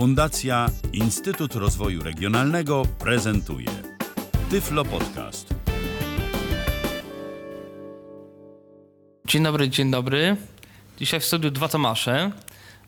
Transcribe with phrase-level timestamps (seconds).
[0.00, 3.66] Fundacja Instytut Rozwoju Regionalnego prezentuje
[4.50, 5.54] Tyflo Podcast.
[9.24, 10.36] Dzień dobry, dzień dobry.
[10.98, 12.30] Dzisiaj w studiu dwa Tomasze,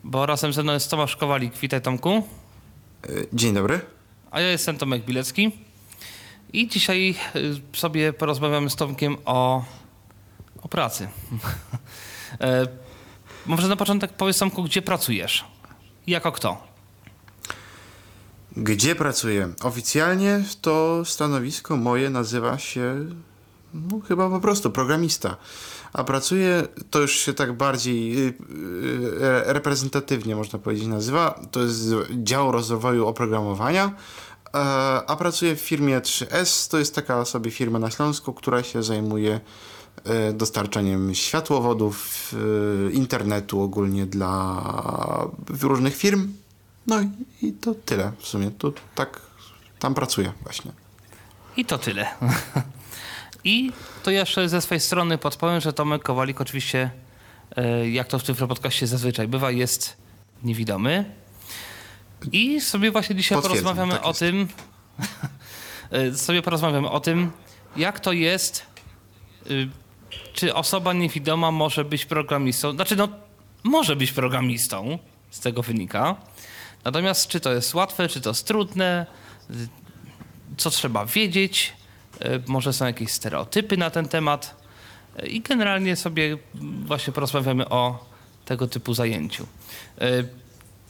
[0.05, 1.59] bo razem ze mną jest Tomasz Kowalik.
[1.59, 2.11] Witaj Tomku.
[2.11, 3.81] E, Dzień dobry.
[4.31, 5.51] A ja jestem Tomek Bilecki.
[6.53, 9.65] I dzisiaj y, sobie porozmawiamy z Tomkiem o,
[10.63, 11.09] o pracy.
[12.41, 12.67] E,
[13.47, 15.45] Może na początek powiedz Tomku, gdzie pracujesz?
[16.07, 16.72] Jako kto?
[18.57, 19.53] Gdzie pracuję?
[19.63, 23.07] Oficjalnie to stanowisko moje nazywa się
[23.75, 25.37] no, chyba po prostu programista.
[25.93, 28.35] A pracuję, to już się tak bardziej y, y,
[29.47, 31.41] reprezentatywnie można powiedzieć nazywa.
[31.51, 33.93] To jest dział rozwoju oprogramowania.
[34.55, 34.59] E,
[35.07, 36.71] A pracuję w firmie 3S.
[36.71, 39.41] To jest taka sobie firma na Śląsku, która się zajmuje
[40.05, 42.29] e, dostarczaniem światłowodów,
[42.89, 44.63] e, internetu ogólnie dla
[45.61, 46.42] różnych firm.
[46.87, 47.09] No i,
[47.47, 48.51] i to tyle w sumie.
[48.51, 49.21] To tak
[49.79, 50.73] tam pracuję właśnie.
[51.57, 52.07] I to tyle.
[53.45, 56.91] I to jeszcze ze swojej strony podpowiem, że Tomek Kowalik oczywiście,
[57.57, 59.97] e, jak to w tym podcaście zazwyczaj bywa, jest
[60.43, 61.05] niewidomy.
[62.33, 64.21] I sobie właśnie dzisiaj porozmawiamy tak o jest.
[64.21, 64.49] tym,
[65.91, 67.31] e, sobie porozmawiamy o tym,
[67.77, 68.67] jak to jest,
[69.51, 69.69] y,
[70.33, 72.73] czy osoba niewidoma może być programistą.
[72.73, 73.09] Znaczy, no,
[73.65, 74.99] może być programistą,
[75.31, 76.17] z tego wynika.
[76.85, 79.07] Natomiast czy to jest łatwe, czy to jest trudne,
[80.57, 81.73] co trzeba wiedzieć,
[82.21, 84.63] e, może są jakieś stereotypy na ten temat
[85.17, 86.37] E, i generalnie sobie
[86.85, 88.05] właśnie porozmawiamy o
[88.45, 89.47] tego typu zajęciu.
[90.01, 90.25] E,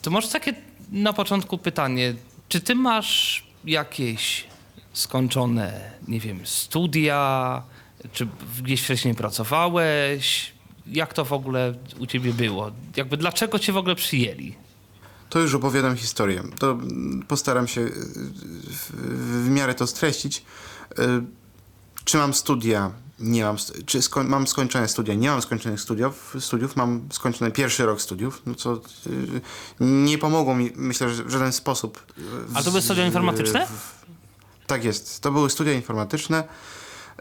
[0.03, 0.55] To może takie
[0.93, 2.15] na początku pytanie,
[2.49, 4.45] czy ty masz jakieś
[4.93, 7.63] skończone, nie wiem, studia,
[8.13, 8.29] czy
[8.63, 10.53] gdzieś wcześniej pracowałeś?
[10.87, 12.71] Jak to w ogóle u ciebie było?
[12.97, 14.55] Jakby dlaczego cię w ogóle przyjęli?
[15.33, 16.43] To już opowiadam historię.
[16.59, 17.93] To mm, postaram się y,
[18.93, 20.45] w, miarę to streścić.
[20.99, 21.03] Y,
[22.05, 22.91] Czy mam studia?
[23.19, 23.57] Nie mam.
[23.87, 25.15] Czy mam skończone studia?
[25.15, 26.37] Nie mam skończonych studiów.
[26.41, 26.77] studiów.
[26.77, 28.81] Mam skończony pierwszy rok studiów, no co y,
[29.81, 32.03] nie pomogło mi, myślę, że w żaden sposób.
[32.17, 33.67] w- A to były studia informatyczne?
[33.67, 34.03] w-
[34.67, 35.21] Tak jest.
[35.21, 36.45] To były studia informatyczne.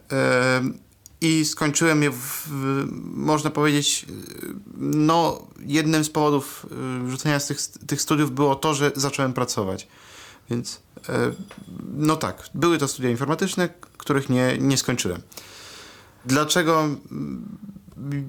[0.10, 0.78] Em,
[1.22, 2.48] I skończyłem je, w,
[3.14, 4.06] można powiedzieć,
[4.78, 6.66] no, jednym z powodów
[7.08, 9.88] y, rzucenia z tych, tych studiów było to, że zacząłem pracować.
[10.50, 11.32] Więc, e,
[11.94, 15.22] no tak, były to studia informatyczne, których nie, nie skończyłem.
[16.26, 17.58] Dlaczego mm,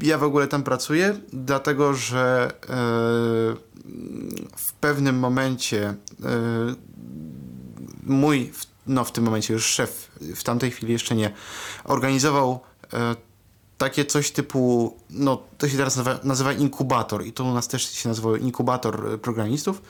[0.02, 1.20] ja w ogóle tam pracuję?
[1.32, 2.66] Dlatego, że e,
[4.56, 5.94] w pewnym momencie e,
[8.02, 8.52] mój,
[8.86, 11.32] no w tym momencie już szef, w tamtej chwili jeszcze nie,
[11.84, 12.60] organizował
[13.78, 17.90] takie coś typu, no to się teraz nazywa, nazywa inkubator i to u nas też
[17.92, 19.82] się nazywa inkubator e, programistów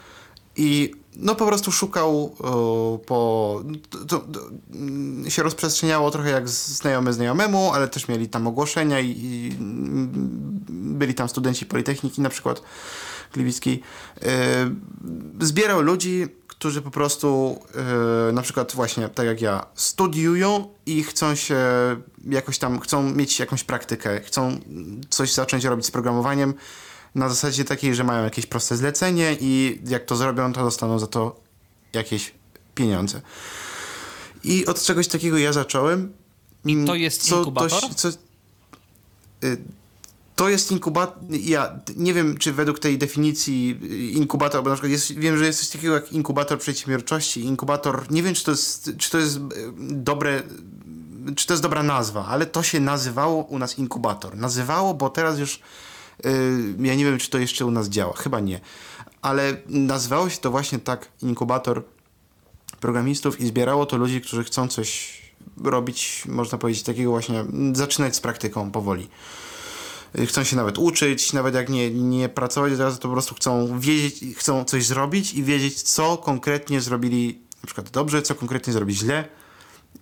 [0.57, 4.25] i no po prostu szukał o, po, to, to,
[4.75, 10.11] mm, się rozprzestrzeniało trochę jak znajomy znajomemu, ale też mieli tam ogłoszenia i, i mm,
[10.71, 12.63] byli tam studenci Politechniki na przykład
[13.33, 13.83] Gliwickiej.
[14.23, 14.71] E,
[15.41, 16.29] zbierał ludzi,
[16.63, 17.59] którzy po prostu
[18.29, 21.57] e, na przykład właśnie tak jak ja studiują i chcą się
[22.29, 24.61] jakoś tam, chcą mieć jakąś praktykę, chcą
[25.09, 26.55] coś zacząć robić z programowaniem
[27.15, 31.07] na zasadzie takiej, że mają jakieś proste zlecenie i jak to zrobią, to dostaną za
[31.07, 31.41] to
[31.93, 32.35] jakieś
[32.75, 33.21] pieniądze.
[34.45, 36.13] I od czegoś takiego ja zacząłem.
[36.87, 37.95] To jest inkubator?
[37.95, 38.15] Co, y,
[40.37, 41.23] to jest inkubator.
[41.31, 43.79] Ja nie wiem, czy według tej definicji
[44.17, 48.11] inkubator, bo na przykład jest, wiem, że jest coś takiego jak inkubator przedsiębiorczości, inkubator.
[48.11, 49.41] Nie wiem, czy to jest, czy to jest y,
[49.79, 50.43] dobre,
[51.37, 54.37] czy to jest dobra nazwa, ale to się nazywało u nas inkubator.
[54.37, 58.41] Nazywało, bo teraz już y, ja nie wiem, czy to jeszcze u nas działa, chyba
[58.41, 58.61] nie.
[59.23, 61.83] Ale nazywało się to właśnie tak inkubator
[62.81, 65.23] programistów i zbierało to ludzi, którzy chcą coś
[65.65, 69.09] robić, można powiedzieć, takiego właśnie, zaczynać z praktyką powoli.
[70.19, 73.35] Y, Chcą się nawet uczyć, nawet jak nie, nie pracować od razu, to po prostu
[73.35, 78.73] chcą wiedzieć, chcą coś zrobić i wiedzieć, co konkretnie zrobili na przykład dobrze, co konkretnie
[78.73, 79.29] zrobić źle.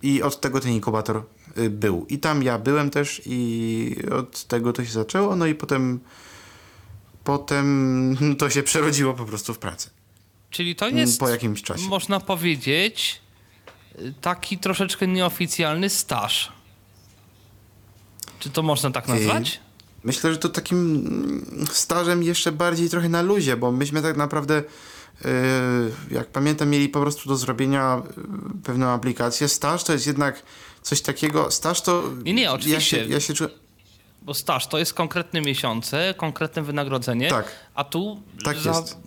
[0.01, 1.23] I od tego ten inkubator
[1.57, 2.05] y, był.
[2.09, 5.99] I tam ja byłem też i od tego to się zaczęło, no i potem
[7.23, 9.89] potem to się przerodziło po prostu w pracę.
[10.49, 11.87] Czyli to jest, Po jakimś czasie.
[11.87, 13.21] można powiedzieć,
[13.99, 16.51] y, taki troszeczkę nieoficjalny staż.
[18.39, 19.59] Czy to można tak nazwać?
[20.03, 24.63] Myślę, że to takim mm, stażem jeszcze bardziej trochę na luzie, bo myśmy tak naprawdę,
[25.25, 25.31] yy,
[26.11, 28.23] jak pamiętam, mieli po prostu do zrobienia yy,
[28.63, 29.47] pewną aplikację.
[29.47, 30.43] Staż to jest jednak
[30.81, 32.03] coś takiego, staż to...
[32.23, 32.97] Nie, nie, oczywiście.
[32.97, 33.51] Ja się, ja się czułem...
[34.21, 37.29] Bo staż to jest konkretne miesiące, konkretne wynagrodzenie.
[37.29, 37.45] Tak.
[37.75, 38.97] A tu Tak za jest.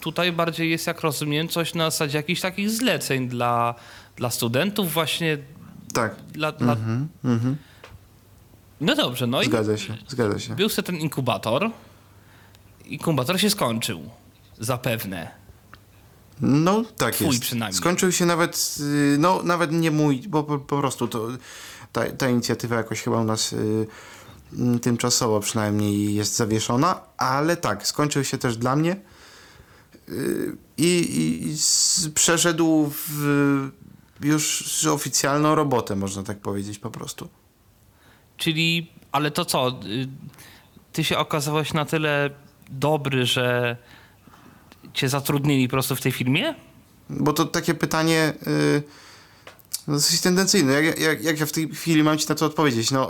[0.00, 3.74] tutaj bardziej jest, jak rozumiem, coś na zasadzie jakichś takich zleceń dla,
[4.16, 5.38] dla studentów właśnie.
[5.92, 6.76] Tak, Dla, dla...
[8.80, 10.52] No dobrze, no zgadza się, zgadza się.
[10.52, 11.70] i był sobie ten inkubator.
[12.84, 14.00] Inkubator się skończył.
[14.58, 15.30] Zapewne.
[16.40, 17.40] No, tak Twój jest.
[17.40, 17.78] przynajmniej.
[17.78, 21.28] Skończył się nawet, y, no nawet nie mój, bo po, po prostu to,
[21.92, 23.86] ta, ta inicjatywa jakoś chyba u nas y,
[24.52, 28.96] mm, tymczasowo przynajmniej jest zawieszona, ale tak, skończył się też dla mnie
[30.08, 33.70] y, i, i, i z, przeszedł w
[34.20, 37.28] już oficjalną robotę, można tak powiedzieć po prostu.
[38.40, 39.68] Czyli, ale to co?
[39.68, 40.08] y,
[40.92, 42.30] Ty się okazałeś na tyle
[42.70, 43.76] dobry, że
[44.94, 46.54] cię zatrudnili po prostu w tej firmie?
[47.10, 48.82] Bo to takie pytanie y,
[49.88, 50.72] no dosyć tendencyjne.
[50.72, 52.90] Jak, jak, jak ja w tej chwili mam ci na to odpowiedzieć?
[52.90, 53.08] No,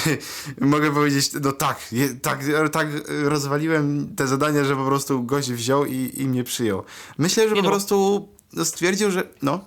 [0.60, 2.40] mogę powiedzieć, no tak, je, tak,
[2.72, 6.84] tak rozwaliłem te zadania, że po prostu gość wziął i, i mnie przyjął.
[7.18, 7.70] Myślę, że Nie po no.
[7.70, 8.28] prostu
[8.64, 9.64] stwierdził, że no,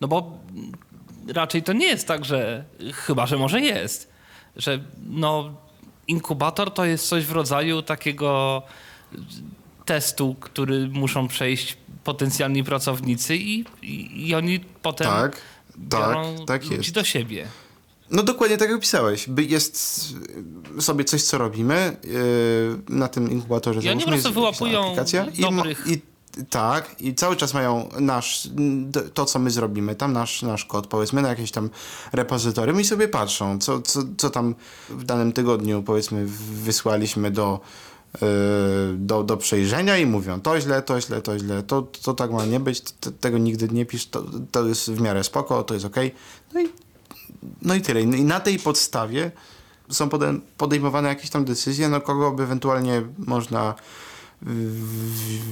[0.00, 0.38] No bo
[1.28, 4.12] raczej to nie jest tak, że chyba, że może jest,
[4.56, 5.54] że no
[6.08, 8.62] inkubator to jest coś w rodzaju takiego
[9.84, 15.40] testu, który muszą przejść potencjalni pracownicy i, i, i oni potem tak,
[15.78, 16.92] biorą tak, tak jest.
[16.92, 17.46] do siebie.
[18.10, 19.28] No dokładnie tak jak opisałeś.
[19.28, 20.04] By jest
[20.80, 23.80] sobie coś, co robimy yy, na tym inkubatorze.
[23.80, 26.13] I oni po prostu wyłapują aplikacja i, dobrych- i
[26.50, 28.48] Tak, i cały czas mają nasz,
[29.14, 31.70] to co my zrobimy, tam nasz, nasz kod, powiedzmy, na jakieś tam
[32.12, 34.54] repozytorium i sobie patrzą, co, co, co tam
[34.88, 37.60] w danym tygodniu, powiedzmy, wysłaliśmy do,
[38.14, 38.28] yy,
[38.96, 42.44] do, do przejrzenia i mówią, to źle, to źle, to źle, to, to tak ma
[42.44, 45.86] nie być, t- tego nigdy nie pisz, to, to jest w miarę spoko, to jest
[45.86, 46.14] okej.
[46.54, 46.68] No i
[47.62, 48.00] no i tyle.
[48.00, 49.30] I na tej podstawie
[49.90, 53.74] są pode- podejmowane jakieś tam decyzje, no kogo by ewentualnie można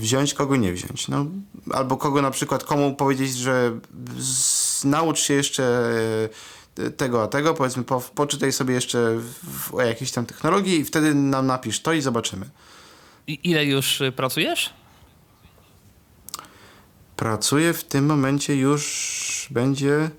[0.00, 1.08] wziąć, kogo nie wziąć.
[1.08, 1.26] No,
[1.72, 3.78] albo kogo na przykład, komu powiedzieć, że
[4.18, 5.90] z, naucz się jeszcze
[6.78, 10.84] e, tego a tego, powiedzmy, po, poczytaj sobie jeszcze w, o jakiejś tam technologii i
[10.84, 12.46] wtedy nam napisz to i zobaczymy.
[13.26, 14.70] I ile już y, pracujesz?
[17.16, 20.10] Pracuję w tym momencie już będzie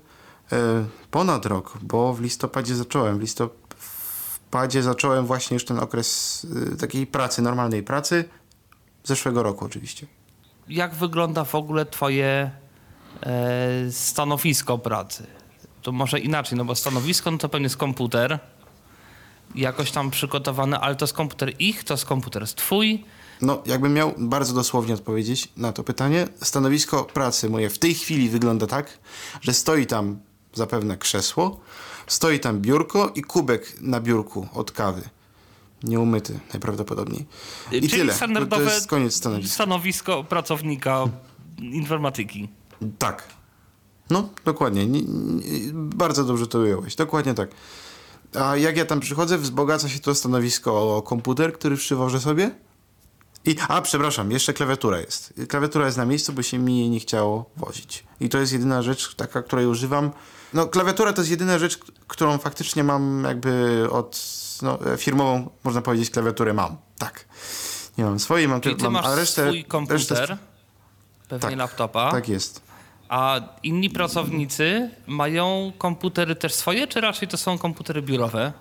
[0.52, 3.18] e, ponad rok, bo w listopadzie zacząłem.
[3.18, 8.24] W listopadzie zacząłem właśnie już ten okres e, takiej pracy, normalnej pracy.
[9.04, 10.06] Zeszłego roku oczywiście.
[10.68, 12.50] Jak wygląda w ogóle twoje
[13.22, 15.26] e, stanowisko pracy?
[15.82, 18.38] To może inaczej, no bo stanowisko no to pewnie jest komputer,
[19.54, 23.04] jakoś tam przygotowany, ale to jest komputer ich, to jest komputer z twój.
[23.40, 28.28] No, jakbym miał bardzo dosłownie odpowiedzieć na to pytanie, stanowisko pracy moje w tej chwili
[28.28, 28.98] wygląda tak,
[29.40, 30.18] że stoi tam
[30.52, 31.60] zapewne krzesło,
[32.06, 35.02] stoi tam biurko i kubek na biurku od kawy.
[35.84, 37.26] Nieumyty najprawdopodobniej.
[37.72, 38.14] I Czyli tyle.
[38.14, 39.54] standardowe To jest koniec stanowiska.
[39.54, 41.04] stanowisko pracownika
[41.58, 42.48] informatyki.
[42.98, 43.28] Tak.
[44.10, 44.86] No, dokładnie.
[44.86, 45.42] Nie, nie,
[45.74, 46.94] bardzo dobrze to ująłeś.
[46.96, 47.50] Dokładnie tak.
[48.40, 52.50] A jak ja tam przychodzę, wzbogaca się to stanowisko o komputer, który przywożę sobie.
[53.44, 55.34] I, a, przepraszam, jeszcze klawiatura jest.
[55.48, 58.04] Klawiatura jest na miejscu, bo się mi jej nie chciało wozić.
[58.20, 60.10] I to jest jedyna rzecz taka, której używam.
[60.54, 61.78] No, klawiatura to jest jedyna rzecz,
[62.08, 64.20] którą faktycznie mam jakby od,
[64.64, 66.76] no, firmową, można powiedzieć, klawiaturę mam.
[66.98, 67.24] Tak.
[67.98, 70.38] Nie mam swojej, mam Czyli tylko, ty mam, masz a resztę, swój komputer, resztę,
[71.28, 72.60] pewnie Tak, laptopa, tak jest.
[73.08, 78.52] a inni pracownicy mają komputery też swoje, czy raczej to są komputery biurowe?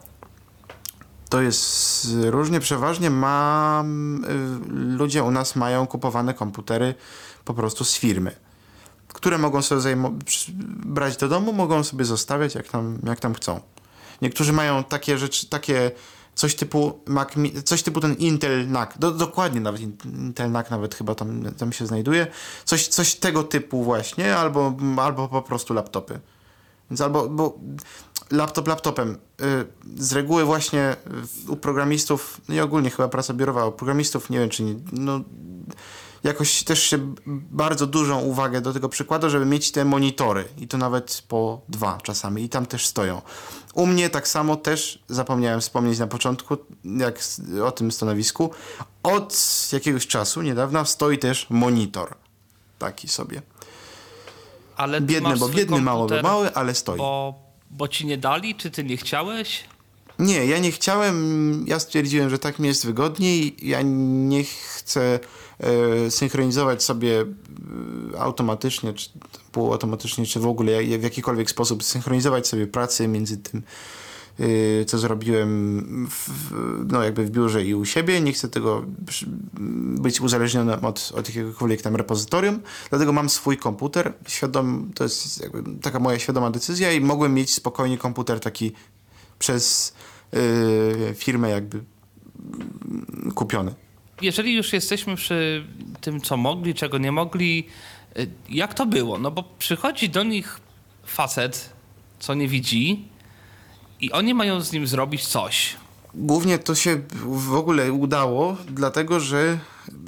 [1.30, 4.28] To jest różnie, przeważnie mam, y,
[4.98, 6.96] ludzie u nas mają kupowane komputery
[7.46, 8.32] po prostu z firmy,
[9.08, 9.98] które mogą sobie
[10.86, 13.62] brać do domu, mogą sobie zostawiać jak tam, jak tam chcą.
[14.22, 15.92] Niektórzy mają takie rzeczy, takie
[16.36, 17.30] coś typu Mac,
[17.66, 21.74] coś typu ten Intel NAC, do, dokładnie nawet in- Intel NAC nawet chyba tam, tam
[21.74, 22.28] się znajduje,
[22.66, 26.20] coś, coś tego typu właśnie, albo, albo po prostu laptopy.
[26.92, 27.58] Więc albo, bo
[28.32, 29.18] laptop laptopem.
[29.42, 29.66] Y,
[29.98, 30.96] Z reguły właśnie
[31.48, 35.22] u programistów, no i ogólnie chyba praca biurowa u programistów, nie wiem czy nie, no
[36.24, 37.14] jakoś też się
[37.52, 41.98] bardzo dużą uwagę do tego przykłada, żeby mieć te monitory i to nawet po dwa
[42.04, 43.22] czasami i tam też stoją.
[43.74, 47.20] U mnie tak samo też zapomniałem wspomnieć na początku, jak
[47.66, 48.52] o tym stanowisku,
[49.04, 49.38] od
[49.74, 52.16] jakiegoś czasu niedawna stoi też monitor.
[52.80, 53.42] Taki sobie.
[54.78, 56.98] Ale Biedny, bo biedny, mało, bo komputer, mały, ale stoi.
[56.98, 57.34] Bo,
[57.72, 59.64] bo ci nie dali, czy ty nie chciałeś?
[60.20, 63.56] Nie, ja nie chciałem, ja stwierdziłem, że tak mi jest wygodniej.
[63.62, 65.20] Ja nie chcę
[65.60, 69.10] e, synchronizować sobie e, automatycznie, czy
[69.52, 73.64] półautomatycznie, czy w ogóle w jakikolwiek sposób synchronizować sobie pracy między tym
[74.40, 76.32] yy, co zrobiłem w,
[76.92, 78.22] no jakby w biurze i u siebie.
[78.22, 78.86] Nie chcę tego
[80.02, 85.50] być uzależnionym od, od jakiegokolwiek tam repozytorium, dlatego mam swój komputer, świadom, to jest
[85.82, 88.72] taka moja świadoma decyzja i mogłem mieć spokojnie komputer taki
[89.40, 89.94] przez
[90.34, 91.84] yy, firmę jakby
[93.36, 93.76] kupiony.
[94.22, 95.68] Jeżeli już jesteśmy przy
[96.02, 97.68] tym, co mogli, czego nie mogli,
[98.18, 99.18] y, jak to było?
[99.18, 100.60] No bo przychodzi do nich
[101.06, 101.70] facet,
[102.20, 103.08] co nie widzi,
[104.02, 105.76] i oni mają z nim zrobić coś.
[106.16, 109.60] Głównie to się w ogóle udało, dlatego że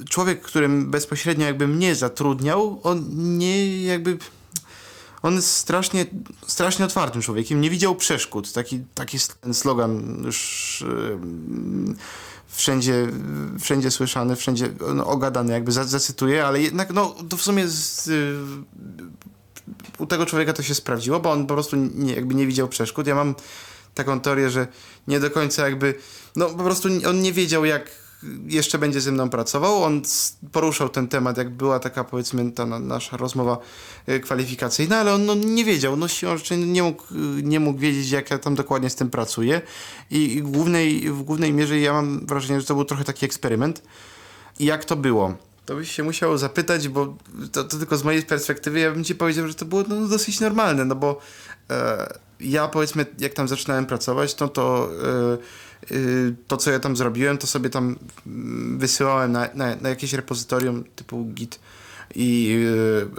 [0.10, 3.06] człowiek, którym bezpośrednio jakby mnie zatrudniał, on
[3.38, 4.18] nie jakby.
[5.26, 6.06] On jest strasznie,
[6.48, 8.54] strasznie otwartym człowiekiem, nie widział przeszkód.
[8.54, 9.18] Taki, taki
[9.54, 11.96] slogan już yy,
[12.48, 13.08] wszędzie,
[13.60, 18.36] wszędzie słyszany, wszędzie no, ogadany, jakby zacytuję, ale jednak no, to w sumie z, yy,
[19.98, 23.08] u tego człowieka to się sprawdziło, bo on po prostu nie, jakby nie widział przeszkód.
[23.08, 23.36] Ja mam
[23.96, 24.68] taką teorię, że
[25.08, 25.96] nie do końca jakby,
[26.36, 28.05] no po prostu on nie wiedział jak
[28.48, 29.84] jeszcze będzie ze mną pracował.
[29.84, 30.02] On
[30.52, 33.58] poruszał ten temat, jak była taka powiedzmy ta nasza rozmowa
[34.06, 37.04] e, kwalifikacyjna, ale on no, nie wiedział, no siłą rzeczy nie mógł,
[37.44, 39.62] nie mógł wiedzieć, jak ja tam dokładnie z tym pracuję
[40.12, 43.82] i w głównej, w głównej mierze ja mam wrażenie, że to był trochę taki eksperyment.
[44.60, 45.34] I jak to było?
[45.66, 47.18] To byś się musiał zapytać, bo
[47.52, 50.40] to, to tylko z mojej perspektywy ja bym ci powiedział, że to było no, dosyć
[50.40, 51.20] normalne, no bo
[51.70, 54.90] e, ja powiedzmy, jak tam zaczynałem pracować, no to
[55.32, 55.38] yy,
[56.48, 57.96] to, co ja tam zrobiłem, to sobie tam
[58.78, 61.60] wysyłałem na, na, na jakieś repozytorium typu Git
[62.16, 63.10] i yy,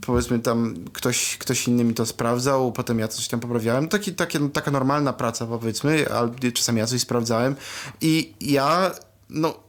[0.00, 3.88] powiedzmy tam ktoś, ktoś inny mi to sprawdzał, potem ja coś tam poprawiałem.
[3.88, 7.56] Taki, takie, taka normalna praca powiedzmy, albo czasami ja coś sprawdzałem
[8.00, 8.90] i ja,
[9.30, 9.60] no,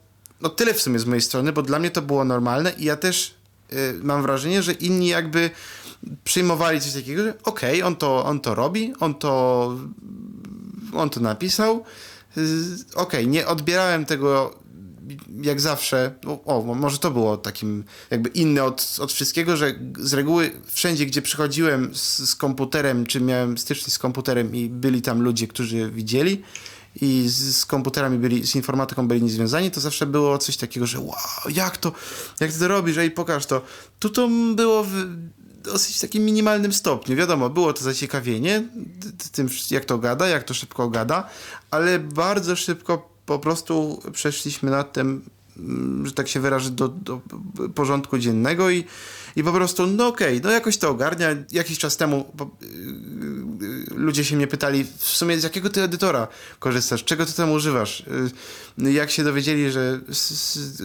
[0.41, 2.95] no tyle w sumie z mojej strony, bo dla mnie to było normalne i ja
[2.95, 3.35] też
[3.73, 5.49] y, mam wrażenie, że inni jakby
[6.23, 9.75] przyjmowali coś takiego, że okej, okay, on, to, on to robi, on to,
[10.93, 11.83] on to napisał.
[12.31, 14.55] Okej, okay, nie odbierałem tego
[15.41, 16.13] jak zawsze,
[16.45, 21.21] o, może to było takim jakby inne od, od wszystkiego, że z reguły wszędzie, gdzie
[21.21, 26.41] przychodziłem z, z komputerem, czy miałem styczność z komputerem i byli tam ludzie, którzy widzieli
[27.01, 30.99] i z, z komputerami byli, z informatyką byli niezwiązani, to zawsze było coś takiego, że
[30.99, 31.91] wow, jak to,
[32.39, 33.61] jak to robisz, ej, pokaż to.
[33.99, 35.05] Tu to było w,
[35.63, 37.15] dosyć takim minimalnym stopniu.
[37.15, 38.63] Wiadomo, było to zaciekawienie
[39.31, 41.29] tym, jak to gada, jak to szybko gada,
[41.71, 45.29] ale bardzo szybko po prostu przeszliśmy nad tym,
[46.03, 47.21] że tak się wyrażę, do, do
[47.75, 48.83] porządku dziennego i,
[49.35, 51.27] i po prostu, no okej, okay, no jakoś to ogarnia.
[51.51, 52.69] Jakiś czas temu po, yy,
[53.95, 56.27] ludzie się mnie pytali, w sumie z jakiego ty edytora
[56.59, 58.05] korzystasz, czego ty tam używasz?
[58.77, 59.99] Yy, jak się dowiedzieli, że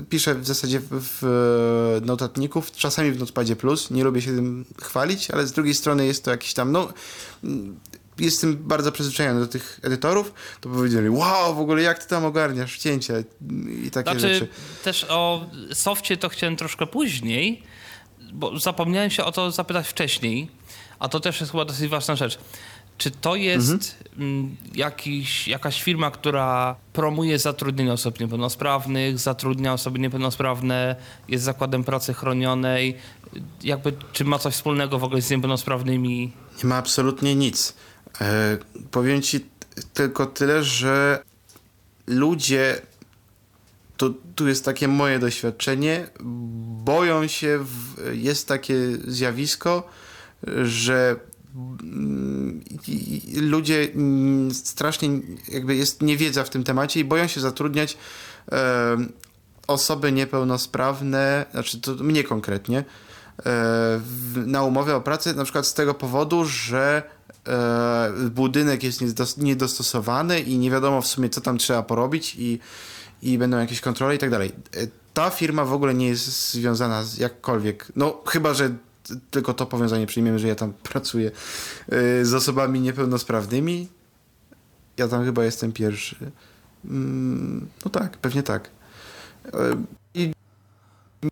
[0.08, 5.30] piszę w zasadzie w, w notatników, czasami w Notepadzie Plus, nie lubię się tym chwalić,
[5.30, 6.88] ale z drugiej strony jest to jakiś tam, no
[8.18, 12.78] jestem bardzo przyzwyczajony do tych edytorów, to powiedzieli, wow, w ogóle jak ty tam ogarniasz
[12.78, 13.14] cięcia
[13.84, 14.48] i takie znaczy, rzeczy.
[14.84, 17.62] Też o softie to chciałem troszkę później,
[18.32, 20.48] bo zapomniałem się o to zapytać wcześniej,
[20.98, 22.38] a to też jest chyba dosyć ważna rzecz.
[22.98, 23.80] Czy to jest mhm.
[24.18, 30.96] Mm, jakiś, jakaś firma, która promuje zatrudnienie osób niepełnosprawnych, zatrudnia osoby niepełnosprawne,
[31.28, 32.96] jest zakładem pracy chronionej?
[33.62, 36.32] Jakby, czy ma coś wspólnego w ogóle z niepełnosprawnymi?
[36.58, 37.74] Nie ma absolutnie nic.
[38.20, 38.58] E,
[38.90, 39.46] powiem ci
[39.94, 41.22] tylko tyle, że
[42.06, 42.80] ludzie,
[43.96, 46.08] to tu jest takie moje doświadczenie,
[46.84, 49.88] boją się, w, jest takie zjawisko,
[50.62, 51.16] że
[51.82, 52.64] mm,
[53.36, 55.08] ludzie mm, strasznie
[55.48, 57.96] jakby jest niewiedza w tym temacie i boją się zatrudniać
[58.52, 58.96] e,
[59.66, 62.84] osoby niepełnosprawne, znaczy to mnie konkretnie,
[63.46, 64.00] e,
[64.34, 67.15] na umowę o pracę na przykład z tego powodu, że
[68.30, 69.02] budynek jest
[69.38, 72.58] niedostosowany i nie wiadomo w sumie, co tam trzeba porobić i,
[73.22, 74.52] i będą jakieś kontrole i tak dalej.
[74.76, 78.74] E, ta firma w ogóle nie jest związana z jakkolwiek, no chyba, że
[79.30, 81.30] tylko to powiązanie przyjmiemy, że ja tam pracuję
[81.88, 83.88] e, z osobami niepełnosprawnymi.
[84.96, 86.16] Ja tam chyba jestem pierwszy.
[86.84, 88.70] Mm, no tak, pewnie tak.
[89.46, 89.82] E,
[90.14, 90.32] I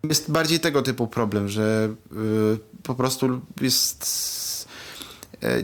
[0.09, 1.95] jest bardziej tego typu problem, że
[2.83, 4.54] po prostu jest E,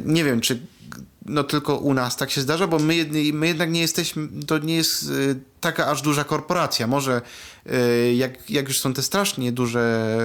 [0.06, 0.60] nie wiem, czy
[1.26, 4.76] no tylko u nas tak się zdarza, bo my, my jednak nie jesteśmy, to nie
[4.76, 6.88] jest e, taka aż duża korporacja.
[6.88, 7.22] Może
[7.66, 10.18] e, jak, jak już są te strasznie duże,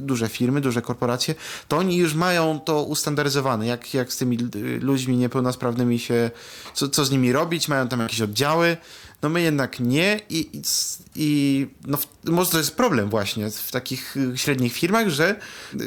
[0.00, 1.34] duże firmy, duże korporacje,
[1.68, 4.38] to oni już mają to ustandaryzowane, jak, jak z tymi
[4.80, 6.30] ludźmi niepełnosprawnymi się,
[6.74, 8.76] co, co z nimi robić, mają tam jakieś oddziały,
[9.22, 10.62] no my jednak nie i, i,
[11.16, 15.40] i no, może to jest problem właśnie w takich y, średnich firmach, że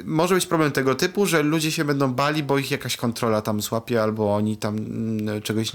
[0.03, 3.61] może być problem tego typu, że ludzie się będą bali, bo ich jakaś kontrola tam
[3.61, 5.71] złapie albo oni tam mm, czegoś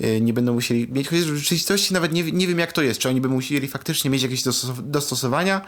[0.00, 1.08] y, nie będą musieli mieć.
[1.08, 3.00] Chociaż w rzeczywistości nawet nie, nie wiem, jak to jest.
[3.00, 4.42] Czy oni by musieli faktycznie mieć jakieś
[4.82, 5.60] dostosowania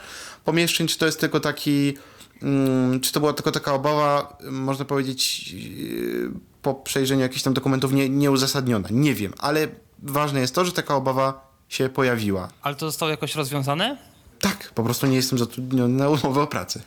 [0.45, 1.97] pomieszczeń, czy to jest tylko taki.
[2.43, 6.31] Mm, czy to była tylko taka obawa, można powiedzieć, y,
[6.63, 8.89] po przejrzeniu jakichś tam dokumentów nie, nieuzasadniona?
[8.91, 9.69] Nie wiem, ale
[10.03, 12.49] ważne jest to, że taka obawa się pojawiła.
[12.63, 13.97] Ale to zostało jakoś rozwiązane?
[14.41, 16.81] Tak, po prostu nie jestem zatrudniony na umowę o pracę.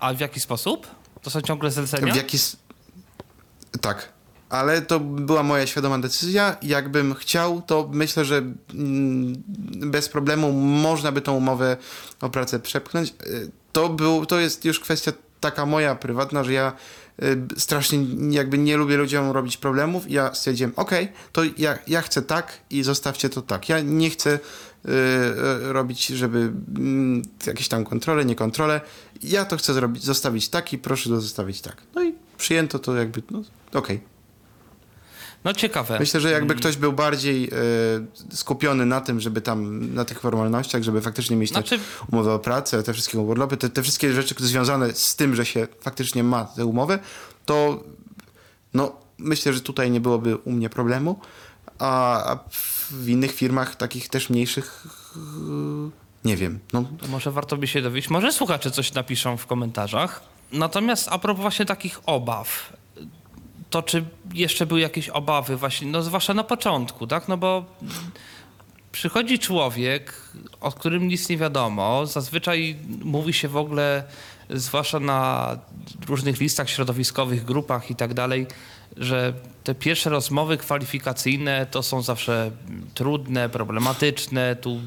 [0.00, 0.86] A w jaki sposób?
[1.22, 2.12] To są ciągle zlecenia?
[2.12, 2.38] W jaki...
[3.80, 4.13] Tak.
[4.54, 6.56] Ale to była moja świadoma decyzja.
[6.62, 8.36] Jakbym chciał, to myślę, że
[8.74, 9.42] mm,
[9.76, 11.76] bez problemu można by tą umowę
[12.20, 13.14] o pracę przepchnąć.
[13.26, 16.72] Y, to, był, to jest już kwestia taka moja prywatna, że ja
[17.22, 17.98] y, strasznie
[18.30, 20.10] jakby nie lubię ludziom robić problemów.
[20.10, 20.90] Ja stwierdziłem, ok,
[21.32, 23.68] to ja, ja chcę tak i zostawcie to tak.
[23.68, 24.40] Ja nie chcę y,
[25.72, 28.80] robić, żeby y, jakieś tam kontrole, nie kontrole.
[29.22, 31.76] Ja to chcę zrobić, zostawić tak i proszę to zostawić tak.
[31.94, 33.38] No i przyjęto to jakby, no
[33.72, 33.96] okej.
[33.96, 34.13] Okay.
[35.44, 35.98] No ciekawe.
[35.98, 36.58] Myślę, że jakby mm.
[36.58, 37.50] ktoś był bardziej
[38.30, 41.78] y, skupiony na tym, żeby tam, na tych formalnościach, żeby faktycznie mieć znaczy...
[42.12, 45.68] umowę o pracę, te wszystkie urlopy, te, te wszystkie rzeczy związane z tym, że się
[45.80, 46.98] faktycznie ma tę umowę,
[47.46, 47.84] to
[48.74, 51.20] no, myślę, że tutaj nie byłoby u mnie problemu,
[51.78, 52.38] a, a
[52.90, 54.86] w innych firmach, takich też mniejszych,
[56.24, 56.58] nie wiem.
[56.72, 56.84] No.
[57.00, 58.10] To może warto by się dowiedzieć.
[58.10, 60.22] Może słuchacze coś napiszą w komentarzach.
[60.52, 62.72] Natomiast a propos właśnie takich obaw,
[63.74, 64.04] to czy
[64.34, 67.28] jeszcze były jakieś obawy właśnie, no zwłaszcza na początku, tak?
[67.28, 67.64] No bo
[68.92, 70.14] przychodzi człowiek,
[70.60, 72.06] o którym nic nie wiadomo.
[72.06, 74.04] Zazwyczaj mówi się w ogóle,
[74.50, 75.48] zwłaszcza na
[76.06, 78.46] różnych listach środowiskowych, grupach i tak dalej,
[78.96, 79.32] że
[79.64, 82.50] te pierwsze rozmowy kwalifikacyjne to są zawsze
[82.94, 84.56] trudne, problematyczne.
[84.56, 84.80] Tu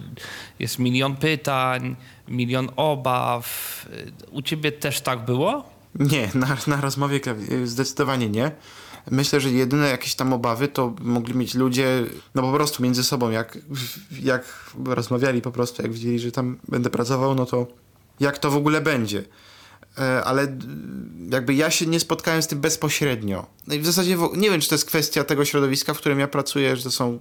[0.59, 1.95] jest milion pytań,
[2.27, 3.85] milion obaw.
[4.31, 5.76] U ciebie też tak było?
[5.95, 7.19] Nie, na, na rozmowie
[7.63, 8.51] zdecydowanie nie.
[9.11, 13.29] Myślę, że jedyne jakieś tam obawy to mogli mieć ludzie, no po prostu między sobą,
[13.29, 13.57] jak,
[14.21, 17.67] jak rozmawiali po prostu, jak widzieli, że tam będę pracował, no to
[18.19, 19.23] jak to w ogóle będzie.
[19.97, 20.57] E, ale
[21.31, 23.45] jakby ja się nie spotkałem z tym bezpośrednio.
[23.67, 26.27] No i w zasadzie nie wiem, czy to jest kwestia tego środowiska, w którym ja
[26.27, 27.19] pracuję, że to są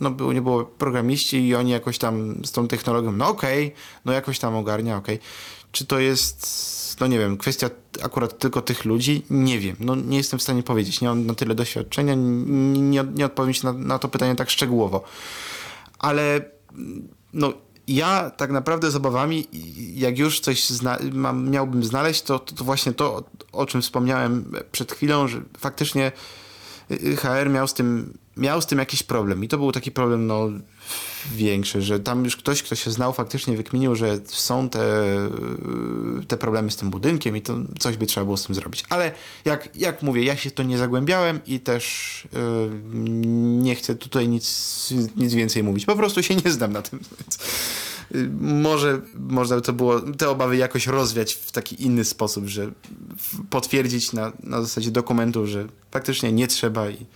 [0.00, 3.78] no było, nie było programiści i oni jakoś tam z tą technologią, no okej, okay,
[4.04, 5.14] no jakoś tam ogarnia, okej.
[5.14, 5.28] Okay.
[5.72, 7.70] Czy to jest no nie wiem, kwestia
[8.02, 9.76] akurat tylko tych ludzi, nie wiem.
[9.80, 11.00] No nie jestem w stanie powiedzieć.
[11.00, 15.04] Nie mam na tyle doświadczenia, nie, nie, nie odpowiem na, na to pytanie tak szczegółowo.
[15.98, 16.50] Ale
[17.32, 17.52] no
[17.88, 19.46] ja tak naprawdę z obawami,
[19.94, 24.52] jak już coś zna mam, miałbym znaleźć, to, to, to, właśnie to, o czym wspomniałem
[24.72, 26.12] przed chwilą, że faktycznie
[27.16, 29.44] HR miał z tym, miał z tym jakiś problem.
[29.44, 30.48] I to był taki problem, no
[31.34, 34.80] większy, że tam już ktoś, kto się znał, faktycznie wykminił, że są te,
[36.28, 38.84] te problemy z tym budynkiem i to coś by trzeba było z tym zrobić.
[38.88, 39.12] Ale
[39.44, 42.70] jak, jak mówię, ja się to nie zagłębiałem i też yy,
[43.62, 45.86] nie chcę tutaj nic, nic więcej mówić.
[45.86, 47.00] Po prostu się nie znam na tym.
[47.20, 47.38] Więc,
[48.10, 52.70] yy, może można by to było, te obawy jakoś rozwiać w taki inny sposób, że
[53.50, 57.06] potwierdzić na, na zasadzie dokumentu, że faktycznie nie trzeba i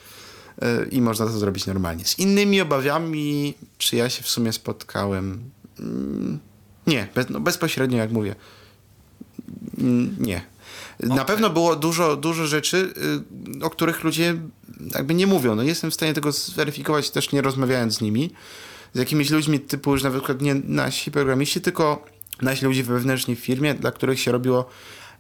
[0.91, 2.05] i można to zrobić normalnie.
[2.05, 5.51] Z innymi obawiami, czy ja się w sumie spotkałem?
[5.81, 6.39] Mm,
[6.87, 8.35] nie, bez, no bezpośrednio jak mówię.
[9.79, 10.43] Mm, nie.
[11.05, 11.17] Okay.
[11.17, 12.95] Na pewno było dużo, dużo rzeczy,
[13.61, 14.37] y, o których ludzie
[14.95, 15.55] jakby nie mówią.
[15.55, 18.31] No jestem w stanie tego zweryfikować też nie rozmawiając z nimi.
[18.95, 22.05] Z jakimiś ludźmi typu już na przykład nie nasi programiści, tylko
[22.43, 24.69] nasi ludzie wewnętrzni w firmie, dla których się robiło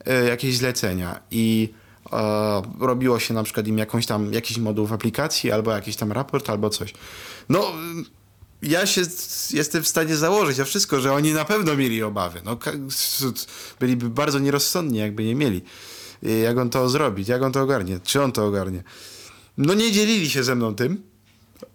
[0.08, 1.20] y, jakieś zlecenia.
[1.30, 1.68] I
[2.80, 6.50] robiło się na przykład im jakąś tam, jakiś moduł w aplikacji, albo jakiś tam raport,
[6.50, 6.94] albo coś.
[7.48, 7.72] No,
[8.62, 9.02] ja się
[9.50, 12.40] jestem w stanie założyć a wszystko, że oni na pewno mieli obawy.
[12.44, 12.58] No,
[13.80, 15.62] byliby bardzo nierozsądni, jakby nie mieli.
[16.42, 18.82] Jak on to zrobić, jak on to ogarnie, czy on to ogarnie.
[19.58, 21.02] No nie dzielili się ze mną tym,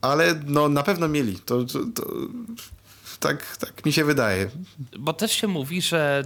[0.02, 1.40] ale no na pewno mieli.
[1.40, 2.06] To, to, to
[3.20, 4.50] tak, tak mi się wydaje.
[5.00, 6.26] Bo też się mówi, że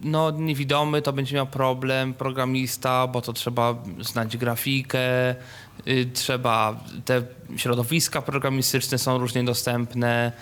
[0.00, 5.30] no, niewidomy to będzie miał problem, programista, bo to trzeba znać grafikę,
[5.88, 7.22] y, trzeba, te
[7.56, 10.32] środowiska programistyczne są różnie dostępne,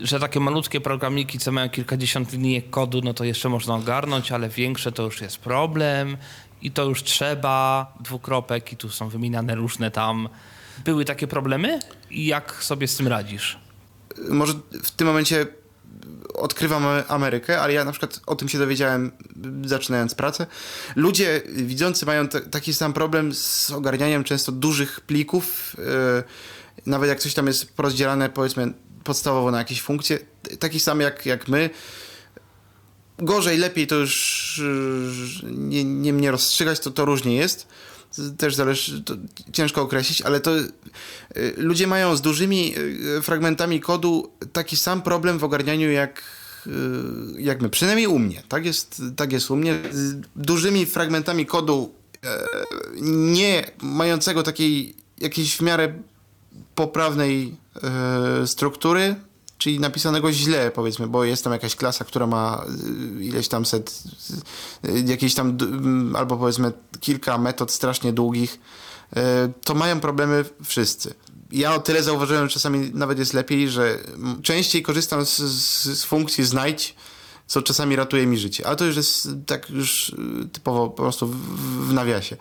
[0.00, 4.48] że takie malutkie programiki, co mają kilkadziesiąt linijek kodu, no to jeszcze można ogarnąć, ale
[4.48, 6.16] większe to już jest problem
[6.62, 10.28] i to już trzeba, dwukropek i tu są wymieniane różne tam.
[10.84, 13.58] Były takie problemy i jak sobie z tym radzisz?
[14.28, 14.52] Może
[14.84, 15.46] w tym momencie
[16.34, 19.12] odkrywam Amerykę, ale ja na przykład o tym się dowiedziałem
[19.64, 20.46] zaczynając pracę.
[20.96, 26.24] Ludzie widzący mają taki sam problem z ogarnianiem często dużych plików, yy,
[26.86, 28.72] nawet jak coś tam jest porozdzielane powiedzmy
[29.04, 30.18] podstawowo na jakieś funkcje,
[30.58, 31.70] taki sam jak, jak my.
[33.18, 34.62] Gorzej, lepiej to już
[35.44, 37.68] nie, nie mnie rozstrzygać, to, to różnie jest.
[38.38, 39.02] Też zależy,
[39.52, 40.72] ciężko określić, ale to y,
[41.56, 46.22] ludzie mają z dużymi y, fragmentami kodu taki sam problem w ogarnianiu jak,
[46.66, 46.70] y,
[47.38, 48.42] jak my, przynajmniej u mnie.
[48.48, 49.78] Tak jest, tak jest u mnie.
[49.92, 52.46] Z dużymi fragmentami kodu e,
[53.02, 55.94] nie mającego takiej jakiejś w miarę
[56.74, 59.16] poprawnej e, struktury,
[59.58, 62.64] czyli napisanego źle, powiedzmy, bo jest tam jakaś klasa, która ma
[63.20, 64.02] y, ileś tam set,
[64.84, 68.58] y, jakieś tam, d- m, albo powiedzmy kilka metod strasznie długich,
[69.16, 69.20] y,
[69.64, 71.14] to mają problemy wszyscy.
[71.52, 73.98] Ja o tyle zauważyłem, że czasami nawet jest lepiej, że
[74.42, 76.94] częściej korzystam z, z, z funkcji znajdź,
[77.46, 78.66] co czasami ratuje mi życie.
[78.66, 80.14] Ale to już jest tak już
[80.52, 81.36] typowo po prostu w,
[81.88, 82.36] w nawiasie.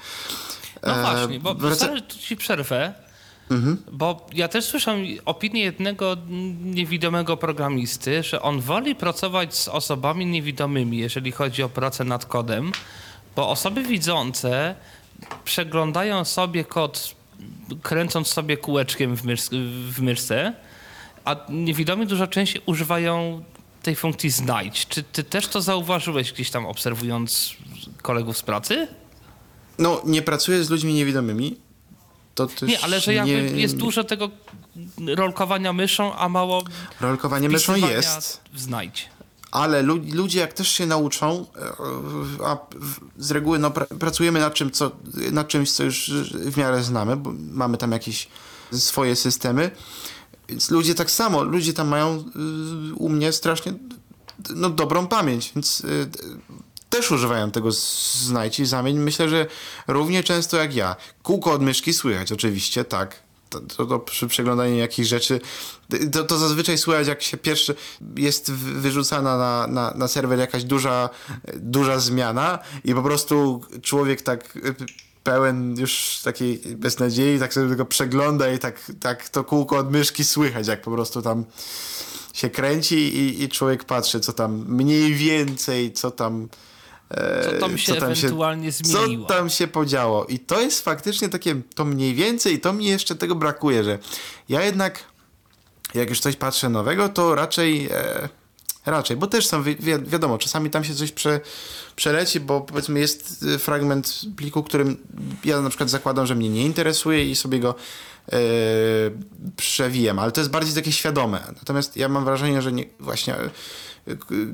[0.83, 2.93] No E, właśnie, bo wraca- sorry, tu ci przerwę,
[3.91, 6.17] bo ja też słyszałem opinię jednego
[6.63, 12.71] niewidomego programisty, że on woli pracować z osobami niewidomymi, jeżeli chodzi o pracę nad kodem,
[13.35, 14.75] bo osoby widzące
[15.43, 17.15] przeglądają sobie kod,
[17.81, 19.41] kręcąc sobie kółeczkiem w, mysz,
[19.91, 20.53] w myszce,
[21.25, 23.43] a niewidomi dużo częściej używają
[23.83, 24.87] tej funkcji znajdź.
[24.87, 27.55] Czy ty też to zauważyłeś gdzieś tam obserwując
[28.01, 28.87] kolegów z pracy?
[29.79, 31.64] No, nie pracuję z ludźmi niewidomymi.
[32.35, 34.29] To też Nie, ale że jakby nie- jest dużo tego
[35.07, 36.63] rolkowania myszą, a mało
[37.01, 39.09] Rolkowanie myszą jest, znajdź.
[39.51, 41.45] ale lu- ludzie jak też się nauczą,
[42.41, 42.57] e, a
[43.17, 44.91] z reguły no, pra- pracujemy nad, czym, co,
[45.31, 48.27] nad czymś, co już w miarę znamy, bo mamy tam jakieś
[48.73, 49.71] swoje systemy.
[50.49, 52.17] Więc ludzie tak samo, ludzie tam mają
[52.91, 53.73] y, u mnie strasznie
[54.55, 56.09] no, dobrą pamięć, więc y,
[56.95, 58.99] też używają tego znajdź i zamień.
[58.99, 59.47] Myślę, że
[59.87, 60.95] równie często jak ja.
[61.23, 63.25] Kółko od myszki słychać oczywiście, tak.
[63.49, 65.41] To, to, to przy przeglądaniu jakichś rzeczy,
[66.11, 67.75] to, to zazwyczaj słychać, jak się pierwszy
[68.15, 71.09] jest wyrzucana na, na, na serwer jakaś duża,
[71.53, 74.75] duża zmiana i po prostu człowiek tak y,
[75.23, 80.23] pełen już takiej beznadziei, tak sobie tylko przegląda i tak, tak to kółko od myszki
[80.23, 81.45] słychać, jak po prostu tam
[82.33, 86.47] się kręci i, i człowiek patrzy, co tam mniej więcej, co tam
[87.45, 89.27] Co tam się ewentualnie zmieniło.
[89.27, 90.25] Co tam się podziało.
[90.25, 93.99] I to jest faktycznie takie, to mniej więcej, to mi jeszcze tego brakuje, że
[94.49, 95.03] ja jednak,
[95.93, 98.29] jak już coś patrzę nowego, to raczej, e,
[98.85, 101.39] raczej, bo też są, wi wi wiadomo, czasami tam się coś prze,
[101.95, 104.97] przeleci, bo powiedzmy jest e, fragment pliku, którym
[105.45, 107.75] ja na przykład zakładam, że mnie nie interesuje i sobie go
[108.31, 108.37] e,
[109.57, 111.43] przewijam, ale to jest bardziej takie świadome.
[111.47, 113.49] Natomiast ja mam wrażenie, że nie, właśnie e,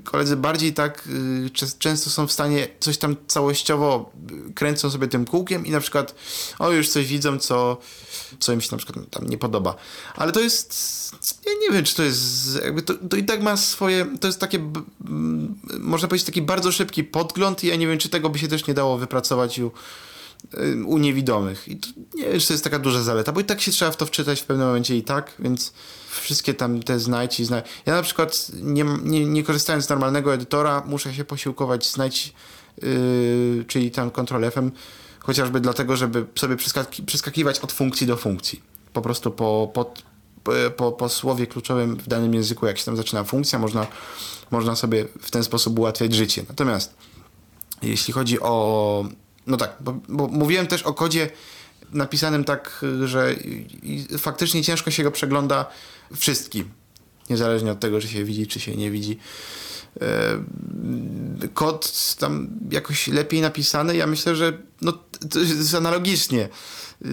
[0.03, 4.11] koledzy bardziej tak y, często są w stanie coś tam całościowo
[4.55, 6.15] kręcą sobie tym kółkiem i na przykład
[6.59, 7.77] o już coś widzą, co,
[8.39, 9.75] co im się na przykład tam nie podoba.
[10.15, 11.01] Ale to jest
[11.45, 14.39] ja nie wiem, czy to jest jakby to, to i tak ma swoje, to jest
[14.39, 14.59] takie
[15.79, 18.67] można powiedzieć taki bardzo szybki podgląd i ja nie wiem, czy tego by się też
[18.67, 19.71] nie dało wypracować y,
[20.85, 21.67] u niewidomych.
[21.67, 23.91] I to, nie wiem, czy to jest taka duża zaleta, bo i tak się trzeba
[23.91, 25.73] w to wczytać w pewnym momencie i tak, więc
[26.09, 27.65] wszystkie tam te znajdź i znajdź.
[27.85, 32.33] Ja na przykład nie, nie, nie korzystając z normalnego edytora, muszę się posiłkować znajdź,
[32.81, 34.71] yy, czyli tam Ctrl FM,
[35.19, 38.61] chociażby dlatego, żeby sobie przeskaki, przeskakiwać od funkcji do funkcji.
[38.93, 39.93] Po prostu po, po,
[40.77, 43.87] po, po słowie kluczowym w danym języku, jak się tam zaczyna funkcja, można,
[44.51, 46.45] można sobie w ten sposób ułatwiać życie.
[46.49, 46.93] Natomiast
[47.81, 49.05] jeśli chodzi o.
[49.47, 51.29] No tak, bo, bo mówiłem też o kodzie
[51.93, 53.35] napisanym tak, że
[54.17, 55.65] faktycznie ciężko się go przegląda
[56.15, 56.69] wszystkim.
[57.29, 59.17] Niezależnie od tego, czy się widzi, czy się nie widzi.
[60.01, 64.93] E, Kod tam jakoś lepiej napisany, ja myślę, że no,
[65.29, 66.49] to jest analogicznie.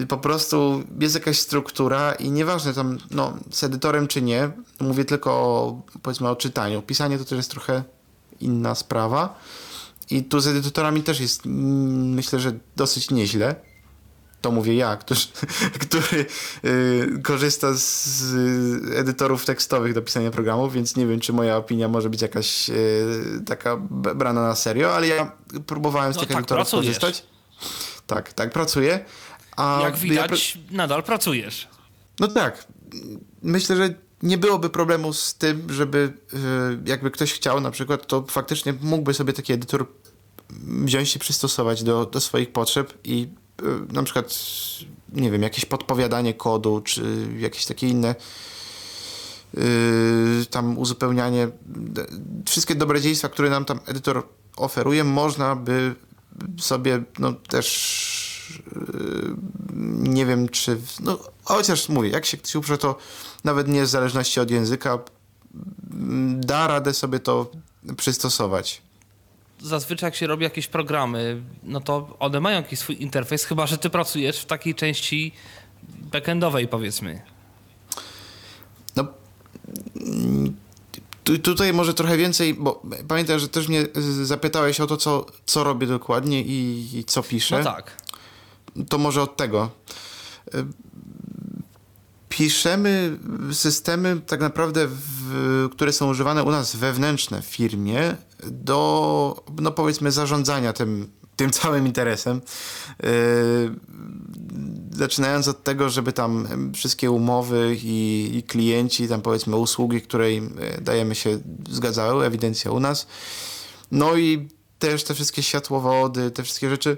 [0.07, 5.31] Po prostu jest jakaś struktura i nieważne tam no, z edytorem czy nie, mówię tylko
[5.31, 6.81] o, powiedzmy o czytaniu.
[6.81, 7.83] Pisanie to też jest trochę
[8.39, 9.39] inna sprawa.
[10.09, 13.55] I tu z edytorami też jest, mm, myślę, że dosyć nieźle.
[14.41, 15.19] To mówię ja, który,
[15.79, 16.25] który
[17.23, 18.33] korzysta z,
[18.95, 23.41] edytorów tekstowych do pisania programów, więc nie wiem, czy moja opinia może być jakaś y,
[23.45, 23.77] taka
[24.15, 25.31] brana na serio, ale ja
[25.65, 26.99] próbowałem z No tych tak, edytorów pracujesz.
[26.99, 27.25] korzystać.
[28.07, 29.05] Tak, tak, pracuję.
[29.57, 31.67] A Jak ja widać, nadal pracujesz.
[32.19, 32.67] no tak.
[33.41, 33.93] Myślę, że
[34.23, 36.37] nie byłoby problemu z tym, żeby y,
[36.85, 39.85] jakby ktoś chciał na przykład, to faktycznie mógłby sobie taki edytor
[40.85, 43.27] wziąć i przystosować do, do swoich potrzeb i
[43.61, 44.35] y, na przykład,
[45.13, 48.15] nie wiem, jakieś podpowiadanie kodu, czy jakieś takie inne
[49.57, 51.47] y, tam uzupełnianie.
[52.45, 55.95] Wszystkie dobrodziejstwa, które nam tam edytor oferuje, można by
[56.59, 59.35] sobie no też y,
[60.09, 62.97] nie wiem czy, no chociaż mówię, jak się ktoś uprze, to
[63.43, 64.99] nawet nie w zależności od języka
[65.91, 67.51] mm, da radę sobie to
[67.97, 68.88] przystosować.
[69.61, 73.77] Zazwyczaj jak się robi jakieś programy, no to one mają jakiś swój interfejs, chyba że
[73.77, 75.31] ty pracujesz w takiej części
[75.83, 77.21] backendowej powiedzmy.
[78.95, 79.07] No,
[81.23, 83.85] tu, tutaj może trochę więcej, bo pamiętam, że też mnie
[84.23, 87.57] zapytałeś o to, co, co robię dokładnie i, i co piszę.
[87.57, 87.97] No tak.
[88.89, 89.71] To może od tego.
[92.39, 93.19] Piszemy
[93.51, 100.11] systemy tak naprawdę, w, które są używane u nas wewnętrzne w firmie do, no powiedzmy,
[100.11, 102.41] zarządzania tym, tym całym interesem.
[103.03, 103.09] Yy,
[104.91, 110.41] zaczynając od tego, żeby tam wszystkie umowy i, i klienci, tam powiedzmy usługi, której
[110.81, 113.07] dajemy się zgadzały, ewidencja u nas.
[113.91, 114.47] No i
[114.79, 116.97] też te wszystkie światłowody, te wszystkie rzeczy,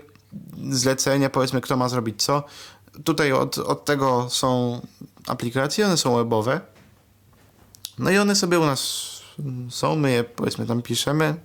[0.72, 2.44] zlecenia, powiedzmy, kto ma zrobić co.
[3.04, 4.82] Tutaj od, od tego są
[5.28, 6.62] aplikacje, one są webowe.
[8.00, 9.12] No i one sobie u nas
[9.70, 11.36] są, my je powiedzmy tam piszemy,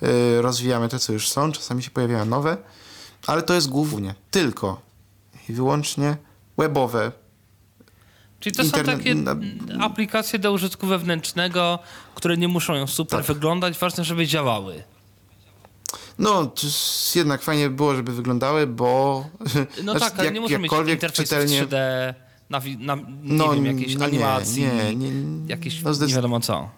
[0.00, 2.56] yy, rozwijamy te, co już są, czasami się pojawiają nowe,
[3.26, 4.80] ale to jest głównie tylko
[5.48, 6.16] i wyłącznie
[6.58, 7.12] webowe.
[8.40, 9.36] Czyli to Internet, są takie na...
[9.84, 11.78] aplikacje do użytku wewnętrznego,
[12.14, 13.34] które nie muszą super tak.
[13.34, 14.82] wyglądać, ważne, żeby działały.
[16.18, 16.52] No,
[17.14, 19.24] jednak fajnie było, żeby wyglądały, bo...
[19.82, 21.66] No znaczy, tak, ale jak, nie muszę mieć interfejsu czytelnie...
[21.66, 21.76] 3D,
[22.50, 26.40] na, na, nie no, wiem, jakiejś no animacji, nie, nie, nie, jakieś no nie wiadomo
[26.40, 26.68] co.